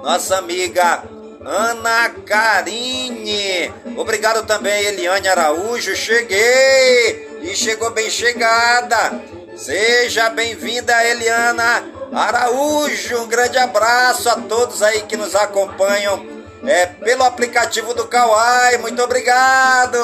Nossa 0.02 0.38
amiga 0.38 1.04
Ana 1.46 2.10
Carine. 2.26 3.72
Obrigado 3.98 4.46
também, 4.46 4.86
Eliane 4.86 5.28
Araújo. 5.28 5.96
Cheguei! 5.96 7.34
e 7.44 7.56
chegou 7.56 7.92
bem 7.92 8.10
chegada. 8.10 9.22
Seja 9.56 10.30
bem-vinda, 10.30 10.94
Eliana 11.06 11.84
Araújo. 12.12 13.22
Um 13.22 13.28
grande 13.28 13.58
abraço 13.58 14.30
a 14.30 14.36
todos 14.36 14.82
aí 14.82 15.02
que 15.02 15.18
nos 15.18 15.36
acompanham 15.36 16.26
é, 16.66 16.86
pelo 16.86 17.24
aplicativo 17.24 17.94
do 17.94 18.08
Kawai. 18.08 18.78
Muito 18.78 19.04
obrigado. 19.04 20.00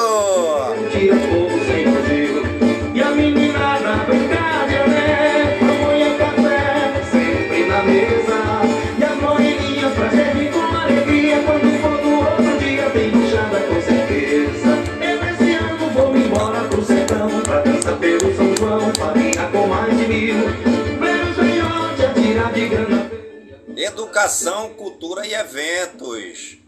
Educação, 24.10 24.74
Cultura 24.74 25.24
e 25.24 25.32
Eventos. 25.32 26.58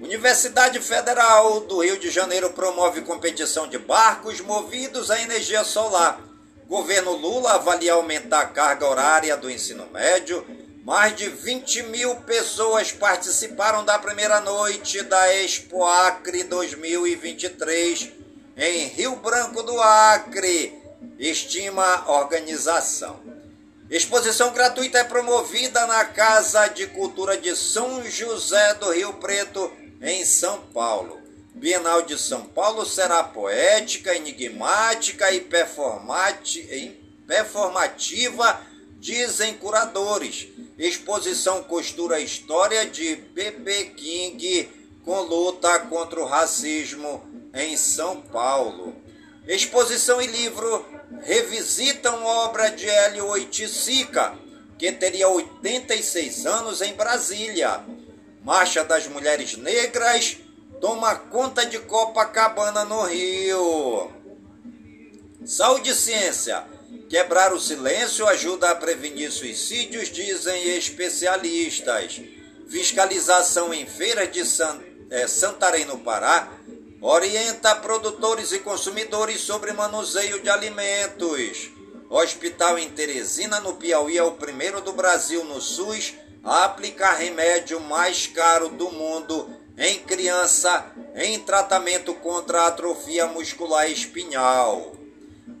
Universidade 0.00 0.78
Federal 0.78 1.58
do 1.62 1.82
Rio 1.82 1.98
de 1.98 2.08
Janeiro 2.08 2.50
promove 2.50 3.00
competição 3.00 3.66
de 3.66 3.78
barcos 3.78 4.40
movidos 4.40 5.10
a 5.10 5.20
energia 5.20 5.64
solar. 5.64 6.20
Governo 6.68 7.16
Lula 7.16 7.54
avalia 7.54 7.94
aumentar 7.94 8.42
a 8.42 8.46
carga 8.46 8.86
horária 8.86 9.36
do 9.36 9.50
ensino 9.50 9.88
médio. 9.92 10.46
Mais 10.84 11.16
de 11.16 11.28
20 11.28 11.82
mil 11.82 12.14
pessoas 12.20 12.92
participaram 12.92 13.84
da 13.84 13.98
primeira 13.98 14.38
noite 14.38 15.02
da 15.02 15.34
Expo 15.34 15.84
Acre 15.84 16.44
2023 16.44 18.08
em 18.56 18.86
Rio 18.86 19.16
Branco 19.16 19.64
do 19.64 19.80
Acre, 19.80 20.80
estima 21.18 22.04
a 22.06 22.12
organização. 22.12 23.31
Exposição 23.92 24.52
gratuita 24.54 24.98
é 25.00 25.04
promovida 25.04 25.86
na 25.86 26.02
Casa 26.02 26.66
de 26.68 26.86
Cultura 26.86 27.36
de 27.36 27.54
São 27.54 28.02
José 28.08 28.72
do 28.76 28.90
Rio 28.90 29.12
Preto, 29.12 29.70
em 30.00 30.24
São 30.24 30.62
Paulo. 30.72 31.20
Bienal 31.54 32.00
de 32.00 32.18
São 32.18 32.46
Paulo 32.46 32.86
será 32.86 33.22
poética, 33.22 34.16
enigmática 34.16 35.30
e 35.30 35.42
performativa, 37.26 38.62
dizem 38.98 39.52
curadores. 39.58 40.48
Exposição 40.78 41.62
costura 41.62 42.16
a 42.16 42.20
história 42.20 42.86
de 42.86 43.16
B.B. 43.16 43.92
King 43.94 44.70
com 45.04 45.20
luta 45.20 45.80
contra 45.80 46.18
o 46.18 46.24
racismo 46.24 47.22
em 47.52 47.76
São 47.76 48.22
Paulo. 48.22 48.96
Exposição 49.46 50.22
e 50.22 50.26
livro 50.26 50.82
revisitam 51.22 52.24
obra 52.24 52.70
de 52.70 52.88
Hélio 52.88 53.26
Oiticica, 53.26 54.34
que 54.78 54.90
teria 54.92 55.28
86 55.28 56.46
anos 56.46 56.80
em 56.80 56.92
Brasília. 56.94 57.80
Marcha 58.44 58.82
das 58.82 59.06
Mulheres 59.06 59.56
Negras 59.56 60.36
toma 60.80 61.14
conta 61.14 61.64
de 61.64 61.78
Copacabana 61.78 62.84
no 62.84 63.02
Rio. 63.04 64.10
Saúde 65.44 65.90
e 65.90 65.94
ciência. 65.94 66.64
Quebrar 67.08 67.52
o 67.52 67.60
silêncio 67.60 68.26
ajuda 68.26 68.70
a 68.70 68.74
prevenir 68.74 69.30
suicídios, 69.30 70.08
dizem 70.08 70.76
especialistas. 70.76 72.20
Fiscalização 72.68 73.72
em 73.72 73.86
feiras 73.86 74.32
de 74.32 74.40
é, 75.10 75.26
Santarém, 75.26 75.84
no 75.84 75.98
Pará, 75.98 76.50
orienta 77.02 77.74
produtores 77.74 78.52
e 78.52 78.60
consumidores 78.60 79.40
sobre 79.40 79.72
manuseio 79.72 80.40
de 80.40 80.48
alimentos. 80.48 81.72
Hospital 82.08 82.78
em 82.78 82.88
Teresina, 82.90 83.58
no 83.58 83.74
Piauí, 83.74 84.16
é 84.16 84.22
o 84.22 84.32
primeiro 84.32 84.80
do 84.80 84.92
Brasil 84.92 85.44
no 85.44 85.60
SUS 85.60 86.14
a 86.44 86.64
aplicar 86.64 87.14
remédio 87.14 87.80
mais 87.80 88.28
caro 88.28 88.68
do 88.68 88.90
mundo 88.92 89.50
em 89.76 89.98
criança 90.00 90.92
em 91.16 91.40
tratamento 91.40 92.14
contra 92.14 92.66
atrofia 92.66 93.26
muscular 93.26 93.90
espinhal. 93.90 94.92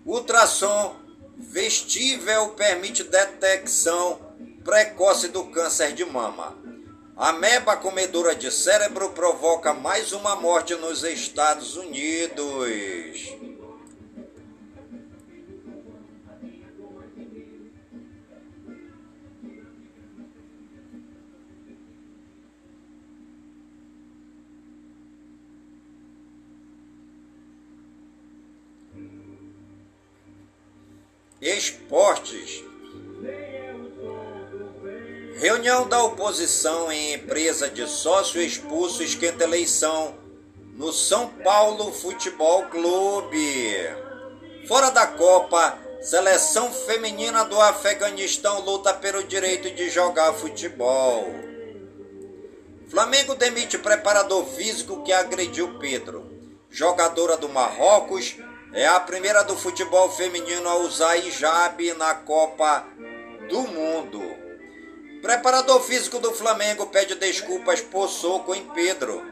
Ultrassom 0.06 0.94
vestível 1.36 2.50
permite 2.50 3.02
detecção 3.02 4.20
precoce 4.62 5.28
do 5.28 5.44
câncer 5.46 5.92
de 5.92 6.04
mama. 6.04 6.61
A 7.16 7.30
meba 7.30 7.76
comedora 7.76 8.34
de 8.34 8.50
cérebro 8.50 9.10
provoca 9.10 9.74
mais 9.74 10.12
uma 10.12 10.34
morte 10.34 10.74
nos 10.74 11.04
Estados 11.04 11.76
Unidos. 11.76 13.36
Esportes. 31.42 32.71
Reunião 35.42 35.88
da 35.88 36.00
oposição 36.04 36.92
em 36.92 37.14
empresa 37.14 37.68
de 37.68 37.84
sócio 37.88 38.40
expulso 38.40 39.02
esquenta 39.02 39.42
eleição 39.42 40.14
no 40.76 40.92
São 40.92 41.30
Paulo 41.30 41.92
Futebol 41.92 42.66
Clube. 42.66 43.74
Fora 44.68 44.90
da 44.92 45.04
Copa, 45.04 45.76
seleção 46.00 46.70
feminina 46.70 47.44
do 47.44 47.60
Afeganistão 47.60 48.60
luta 48.60 48.94
pelo 48.94 49.24
direito 49.24 49.68
de 49.72 49.90
jogar 49.90 50.32
futebol. 50.32 51.34
Flamengo 52.88 53.34
demite 53.34 53.76
preparador 53.78 54.46
físico 54.46 55.02
que 55.02 55.12
agrediu 55.12 55.76
Pedro. 55.80 56.24
Jogadora 56.70 57.36
do 57.36 57.48
Marrocos 57.48 58.36
é 58.72 58.86
a 58.86 59.00
primeira 59.00 59.42
do 59.42 59.56
futebol 59.56 60.08
feminino 60.08 60.68
a 60.68 60.76
usar 60.76 61.16
hijab 61.16 61.94
na 61.94 62.14
Copa 62.14 62.86
do 63.48 63.62
Mundo. 63.62 64.41
Preparador 65.22 65.80
físico 65.80 66.18
do 66.18 66.32
Flamengo 66.32 66.86
pede 66.86 67.14
desculpas 67.14 67.80
por 67.80 68.08
soco 68.08 68.52
em 68.52 68.64
Pedro. 68.70 69.24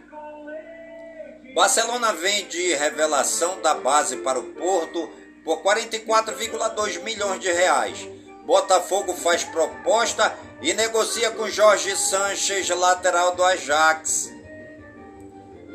Barcelona 1.52 2.12
vende 2.12 2.74
revelação 2.74 3.60
da 3.60 3.74
base 3.74 4.18
para 4.18 4.38
o 4.38 4.54
Porto 4.54 5.10
por 5.44 5.60
44,2 5.64 7.02
milhões 7.02 7.40
de 7.40 7.50
reais. 7.50 8.08
Botafogo 8.46 9.12
faz 9.14 9.42
proposta 9.42 10.32
e 10.62 10.72
negocia 10.72 11.32
com 11.32 11.48
Jorge 11.48 11.96
Sanches, 11.96 12.68
lateral 12.68 13.34
do 13.34 13.42
Ajax. 13.42 14.30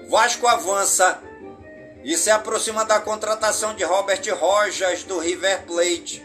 Vasco 0.07 0.47
avança 0.47 1.22
e 2.05 2.16
se 2.16 2.32
aproxima 2.32 2.86
da 2.86 3.01
contratação 3.01 3.76
de 3.76 3.84
Robert 3.84 4.22
Rojas 4.39 5.03
do 5.03 5.20
River 5.20 5.63
Plate. 5.66 6.24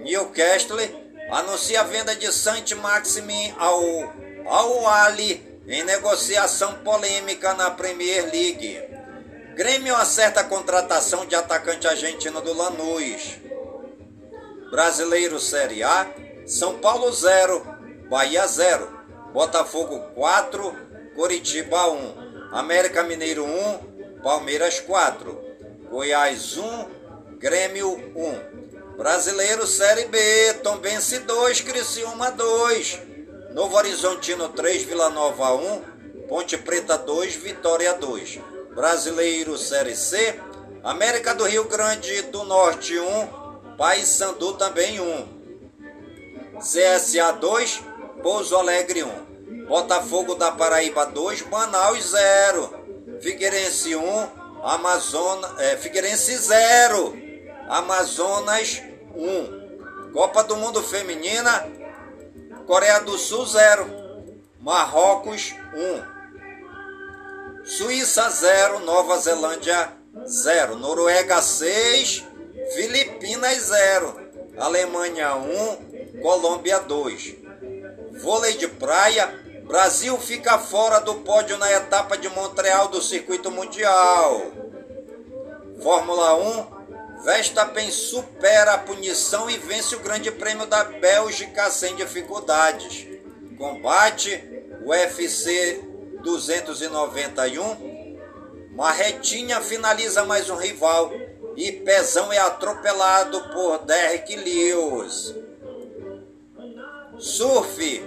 Newcastle 0.00 1.07
anuncia 1.30 1.80
a 1.80 1.84
venda 1.84 2.14
de 2.16 2.32
Saint 2.32 2.70
Maximin 2.72 3.54
ao 3.58 3.82
Al 4.46 4.88
Ali 4.88 5.60
em 5.66 5.84
negociação 5.84 6.74
polêmica 6.76 7.52
na 7.54 7.70
Premier 7.70 8.24
League. 8.24 8.82
Grêmio 9.54 9.94
acerta 9.96 10.40
a 10.40 10.44
contratação 10.44 11.26
de 11.26 11.34
atacante 11.34 11.86
argentino 11.86 12.40
do 12.40 12.54
Lanús. 12.54 13.38
Brasileiro 14.70 15.38
Série 15.38 15.82
A, 15.82 16.06
São 16.46 16.78
Paulo 16.78 17.12
0, 17.12 17.66
Bahia 18.08 18.46
0, 18.46 18.88
Botafogo 19.32 19.98
4, 20.14 21.12
Coritiba 21.14 21.90
1, 21.90 22.50
América 22.52 23.02
Mineiro 23.02 23.44
1, 23.44 24.22
Palmeiras 24.22 24.80
4, 24.80 25.38
Goiás 25.90 26.56
1, 26.56 26.86
Grêmio 27.38 27.90
1. 28.14 28.67
Brasileiro 28.98 29.64
Série 29.64 30.06
B, 30.06 30.18
Tombense 30.54 31.20
2, 31.20 31.60
Criciúma 31.60 32.32
2, 32.32 33.00
Novo 33.54 33.76
Horizontino 33.76 34.48
3, 34.48 34.82
Vila 34.82 35.08
Nova 35.08 35.54
1, 35.54 35.82
Ponte 36.28 36.58
Preta 36.58 36.98
2, 36.98 37.36
Vitória 37.36 37.94
2. 37.94 38.40
Brasileiro 38.74 39.56
Série 39.56 39.94
C, 39.94 40.40
América 40.82 41.32
do 41.32 41.44
Rio 41.44 41.62
Grande 41.68 42.22
do 42.22 42.42
Norte 42.42 42.98
1, 42.98 43.76
Paysandu 43.76 44.54
também 44.54 44.98
1. 44.98 45.28
CSA 46.58 47.30
2, 47.34 47.80
Pouso 48.20 48.56
Alegre 48.56 49.04
1. 49.04 49.64
Botafogo 49.68 50.34
da 50.34 50.50
Paraíba 50.50 51.06
2, 51.06 51.42
Manaus 51.42 52.10
0. 52.10 52.74
Figueirense 53.20 53.94
1, 53.94 54.28
Amazonas, 54.64 55.56
é, 55.60 55.76
Figueirense 55.76 56.36
0. 56.36 57.27
Amazonas 57.68 58.82
1. 59.14 60.12
Copa 60.12 60.42
do 60.42 60.56
Mundo 60.56 60.82
Feminina, 60.82 61.66
Coreia 62.66 63.00
do 63.00 63.18
Sul 63.18 63.44
0. 63.44 63.86
Marrocos 64.60 65.54
1. 65.74 66.18
Suíça 67.64 68.30
0, 68.30 68.80
Nova 68.80 69.18
Zelândia 69.18 69.92
0, 70.26 70.76
Noruega 70.76 71.42
6, 71.42 72.24
Filipinas 72.74 73.58
0, 73.64 74.18
Alemanha 74.58 75.36
1, 75.36 76.20
Colômbia 76.22 76.80
2. 76.80 77.36
Vôlei 78.22 78.54
de 78.54 78.66
praia, 78.68 79.26
Brasil 79.66 80.16
fica 80.18 80.58
fora 80.58 80.98
do 81.00 81.16
pódio 81.16 81.58
na 81.58 81.70
etapa 81.70 82.16
de 82.16 82.28
Montreal 82.30 82.88
do 82.88 83.02
Circuito 83.02 83.50
Mundial. 83.50 84.40
Fórmula 85.82 86.34
1, 86.34 86.77
Verstappen 87.24 87.90
supera 87.90 88.74
a 88.74 88.78
punição 88.78 89.50
e 89.50 89.56
vence 89.56 89.96
o 89.96 90.00
Grande 90.00 90.30
Prêmio 90.30 90.66
da 90.66 90.84
Bélgica 90.84 91.70
sem 91.70 91.96
dificuldades. 91.96 93.06
Combate, 93.56 94.44
UFC 94.84 95.80
291, 96.22 98.18
Marretinha 98.72 99.60
finaliza 99.60 100.24
mais 100.24 100.48
um 100.48 100.56
rival 100.56 101.12
e 101.56 101.72
Pezão 101.72 102.32
é 102.32 102.38
atropelado 102.38 103.40
por 103.52 103.78
Derek 103.78 104.36
Lewis. 104.36 105.34
Surf, 107.18 108.04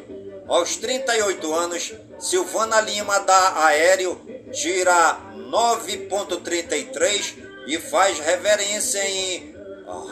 aos 0.47 0.77
38 0.77 1.53
anos, 1.53 1.93
Silvana 2.17 2.79
Lima 2.79 3.19
dá 3.19 3.65
aéreo, 3.65 4.21
tira 4.53 5.19
9.33 5.35 7.40
e 7.67 7.77
faz 7.77 8.19
reverência 8.19 9.03
em 9.07 9.55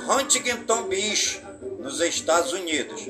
Huntington 0.09 0.83
Beach, 0.83 1.41
nos 1.79 1.99
Estados 2.01 2.53
Unidos. 2.53 3.07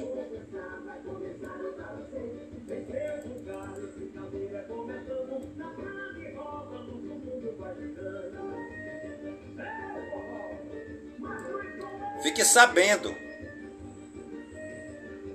Fique 12.22 12.44
sabendo 12.44 13.16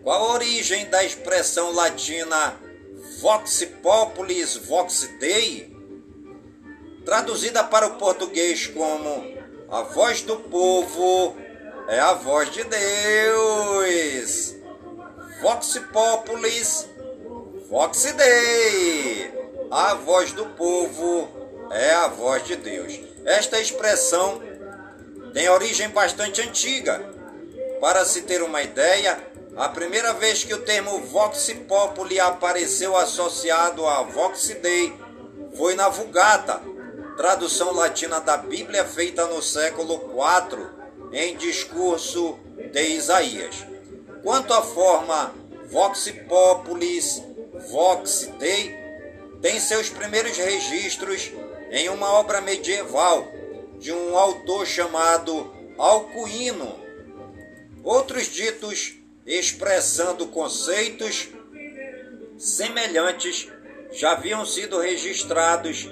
qual 0.03 0.23
a 0.23 0.33
origem 0.35 0.89
da 0.91 1.03
expressão 1.03 1.73
latina 1.73 2.55
Vox 3.21 3.65
Populis 3.83 4.57
Vox 4.57 5.09
Dei, 5.19 5.74
traduzida 7.05 7.63
para 7.65 7.87
o 7.87 7.95
português 7.97 8.67
como 8.67 9.35
a 9.71 9.83
voz 9.83 10.23
do 10.23 10.37
povo 10.37 11.37
é 11.89 12.01
a 12.01 12.15
voz 12.15 12.51
de 12.51 12.65
Deus. 12.65 14.55
Vox 15.43 15.79
Populis 15.93 16.89
Vox 17.69 18.05
Dei, 18.13 19.33
a 19.71 19.95
voz 19.95 20.33
do 20.33 20.47
povo 20.47 21.29
é 21.73 21.93
a 21.93 22.07
voz 22.07 22.45
de 22.45 22.55
Deus. 22.55 23.01
Esta 23.25 23.59
expressão 23.59 24.41
tem 25.33 25.49
origem 25.49 25.89
bastante 25.89 26.41
antiga. 26.41 27.03
Para 27.81 28.05
se 28.05 28.23
ter 28.23 28.43
uma 28.43 28.63
ideia, 28.63 29.19
a 29.57 29.69
primeira 29.69 30.13
vez 30.13 30.45
que 30.45 30.55
o 30.55 30.63
termo 30.63 31.01
Vox 31.07 31.53
Populi 31.67 32.21
apareceu 32.21 32.97
associado 32.97 33.85
a 33.87 34.03
Vox 34.03 34.49
Dei 34.63 34.97
foi 35.57 35.75
na 35.75 35.89
Vulgata, 35.89 36.61
tradução 37.17 37.73
latina 37.73 38.21
da 38.21 38.37
Bíblia 38.37 38.85
feita 38.85 39.27
no 39.27 39.41
século 39.43 39.95
IV, 39.95 40.67
em 41.13 41.37
discurso 41.37 42.39
de 42.73 42.83
Isaías. 42.89 43.65
Quanto 44.23 44.53
à 44.53 44.63
forma 44.63 45.35
Vox 45.71 46.13
Populis, 46.29 47.23
Vox 47.71 48.31
Dei, 48.39 48.75
tem 49.41 49.61
seus 49.61 49.89
primeiros 49.89 50.37
registros 50.37 51.31
em 51.71 51.89
uma 51.89 52.13
obra 52.15 52.41
medieval 52.41 53.27
de 53.79 53.93
um 53.93 54.17
autor 54.17 54.67
chamado 54.67 55.53
Alcuíno. 55.79 56.81
Outros 57.83 58.27
ditos 58.27 58.95
expressando 59.27 60.27
conceitos 60.29 61.29
semelhantes 62.39 63.49
já 63.93 64.13
haviam 64.13 64.45
sido 64.45 64.81
registrados 64.81 65.89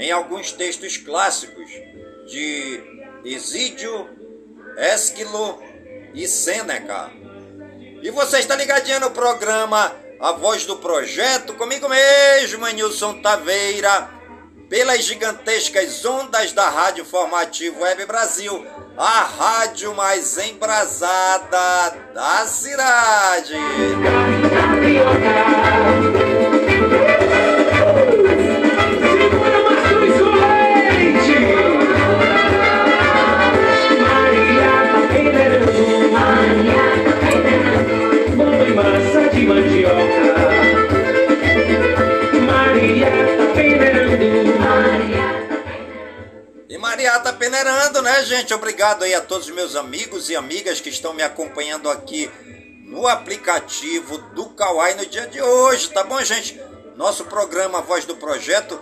em 0.00 0.10
alguns 0.10 0.50
textos 0.50 0.96
clássicos 0.96 1.70
de 2.26 2.82
Exídio, 3.24 4.08
Ésquilo 4.78 5.62
e 6.14 6.26
Sêneca. 6.26 7.10
E 8.02 8.10
você 8.10 8.38
está 8.38 8.56
ligadinho 8.56 8.98
no 8.98 9.10
programa 9.10 9.94
A 10.18 10.32
Voz 10.32 10.64
do 10.64 10.76
Projeto, 10.76 11.52
comigo 11.54 11.88
mesmo, 11.88 12.66
Nilson 12.68 13.20
Taveira 13.20 14.18
pelas 14.70 15.04
gigantescas 15.04 16.04
ondas 16.04 16.52
da 16.52 16.70
Rádio 16.70 17.04
Formativo 17.04 17.80
Web 17.82 18.06
Brasil, 18.06 18.64
a 18.96 19.24
rádio 19.24 19.92
mais 19.96 20.38
embrasada 20.38 21.90
da 22.14 22.46
cidade. 22.46 23.54
Mariata 47.00 47.32
peneirando, 47.32 48.02
né, 48.02 48.22
gente? 48.26 48.52
Obrigado 48.52 49.04
aí 49.04 49.14
a 49.14 49.22
todos 49.22 49.46
os 49.48 49.54
meus 49.54 49.74
amigos 49.74 50.28
e 50.28 50.36
amigas 50.36 50.82
que 50.82 50.90
estão 50.90 51.14
me 51.14 51.22
acompanhando 51.22 51.88
aqui 51.88 52.30
no 52.84 53.08
aplicativo 53.08 54.18
do 54.34 54.50
Kawai 54.50 54.92
no 54.92 55.06
dia 55.06 55.26
de 55.26 55.40
hoje, 55.40 55.88
tá 55.88 56.04
bom, 56.04 56.22
gente? 56.22 56.60
Nosso 56.96 57.24
programa 57.24 57.80
Voz 57.80 58.04
do 58.04 58.16
Projeto 58.16 58.78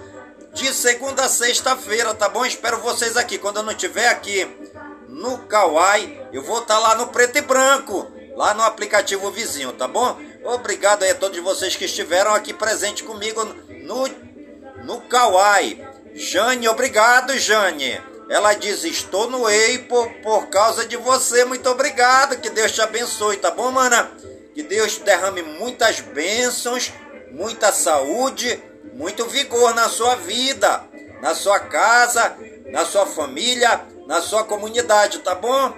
de 0.53 0.75
segunda 0.75 1.27
a 1.27 1.29
sexta-feira, 1.29 2.13
tá 2.13 2.29
bom? 2.29 2.45
Espero 2.45 2.79
vocês 2.79 3.17
aqui. 3.17 3.39
Quando 3.39 3.59
eu 3.59 3.63
não 3.63 3.71
estiver 3.71 4.09
aqui 4.09 4.45
no 5.07 5.39
Kawai, 5.47 6.29
eu 6.33 6.43
vou 6.43 6.59
estar 6.59 6.75
tá 6.75 6.81
lá 6.81 6.95
no 6.97 7.07
preto 7.07 7.39
e 7.39 7.41
branco, 7.41 8.11
lá 8.35 8.53
no 8.53 8.65
aplicativo 8.65 9.31
vizinho, 9.31 9.73
tá 9.75 9.87
bom? 9.87 10.19
Obrigado 10.43 11.05
aí 11.05 11.11
a 11.11 11.15
todos 11.15 11.39
vocês 11.39 11.77
que 11.77 11.85
estiveram 11.85 12.35
aqui 12.35 12.53
presente 12.53 13.05
comigo 13.05 13.45
no, 13.45 14.09
no 14.85 15.03
Kawai. 15.03 15.87
Jane, 16.17 16.67
obrigado, 16.67 17.39
Jane. 17.39 18.08
Ela 18.29 18.55
diz: 18.55 18.85
Estou 18.85 19.31
no 19.31 19.49
EI 19.49 19.79
por, 19.79 20.09
por 20.23 20.49
causa 20.49 20.87
de 20.87 20.97
você. 20.97 21.45
Muito 21.45 21.69
obrigado. 21.69 22.39
Que 22.39 22.51
Deus 22.51 22.73
te 22.73 22.81
abençoe, 22.81 23.37
tá 23.37 23.51
bom, 23.51 23.71
mana? 23.71 24.11
Que 24.55 24.63
Deus 24.63 24.99
derrame 24.99 25.43
muitas 25.43 26.01
bênçãos, 26.01 26.93
muita 27.31 27.73
saúde, 27.73 28.63
muito 28.93 29.25
vigor 29.27 29.75
na 29.75 29.89
sua 29.89 30.17
vida, 30.17 30.85
na 31.23 31.35
sua 31.35 31.61
casa, 31.61 32.37
na 32.67 32.85
sua 32.85 33.07
família, 33.07 33.81
na 34.07 34.21
sua 34.21 34.45
comunidade, 34.45 35.21
tá 35.21 35.35
bom? 35.35 35.73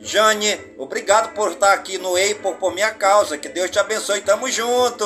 Jane, 0.00 0.58
obrigado 0.76 1.32
por 1.34 1.52
estar 1.52 1.72
aqui 1.72 1.98
no 1.98 2.18
EI 2.18 2.34
por, 2.34 2.56
por 2.56 2.74
minha 2.74 2.90
causa. 2.90 3.38
Que 3.38 3.48
Deus 3.48 3.70
te 3.70 3.78
abençoe. 3.78 4.20
Tamo 4.20 4.50
junto. 4.50 5.04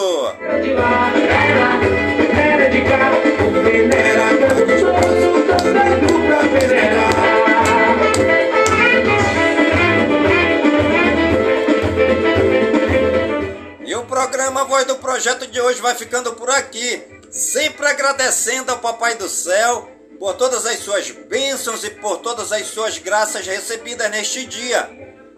Programa 14.40 14.64
Voz 14.64 14.86
do 14.86 14.96
Projeto 14.96 15.46
de 15.46 15.60
hoje 15.60 15.82
vai 15.82 15.94
ficando 15.94 16.32
por 16.32 16.48
aqui. 16.48 17.02
Sempre 17.30 17.86
agradecendo 17.86 18.72
ao 18.72 18.78
Papai 18.78 19.14
do 19.14 19.28
Céu 19.28 19.86
por 20.18 20.32
todas 20.32 20.64
as 20.64 20.78
suas 20.78 21.10
bênçãos 21.10 21.84
e 21.84 21.90
por 21.90 22.16
todas 22.20 22.50
as 22.50 22.68
suas 22.68 22.96
graças 22.96 23.46
recebidas 23.46 24.10
neste 24.10 24.46
dia. 24.46 24.88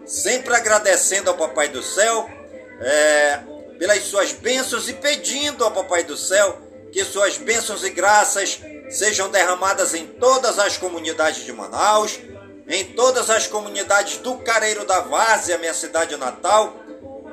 Sempre 0.05 0.55
agradecendo 0.55 1.29
ao 1.29 1.35
Papai 1.35 1.67
do 1.67 1.83
Céu 1.83 2.29
é, 2.79 3.39
pelas 3.77 4.03
suas 4.03 4.31
bênçãos 4.31 4.87
e 4.87 4.93
pedindo 4.93 5.65
ao 5.65 5.71
Papai 5.71 6.05
do 6.05 6.15
Céu 6.15 6.61
que 6.89 7.03
suas 7.03 7.37
bênçãos 7.37 7.83
e 7.83 7.89
graças 7.89 8.61
sejam 8.89 9.29
derramadas 9.29 9.93
em 9.93 10.07
todas 10.07 10.57
as 10.59 10.77
comunidades 10.77 11.43
de 11.43 11.51
Manaus, 11.51 12.21
em 12.69 12.85
todas 12.93 13.29
as 13.29 13.47
comunidades 13.47 14.19
do 14.19 14.37
Careiro 14.37 14.85
da 14.85 15.01
Várzea, 15.01 15.57
minha 15.57 15.73
cidade 15.73 16.15
natal, 16.15 16.82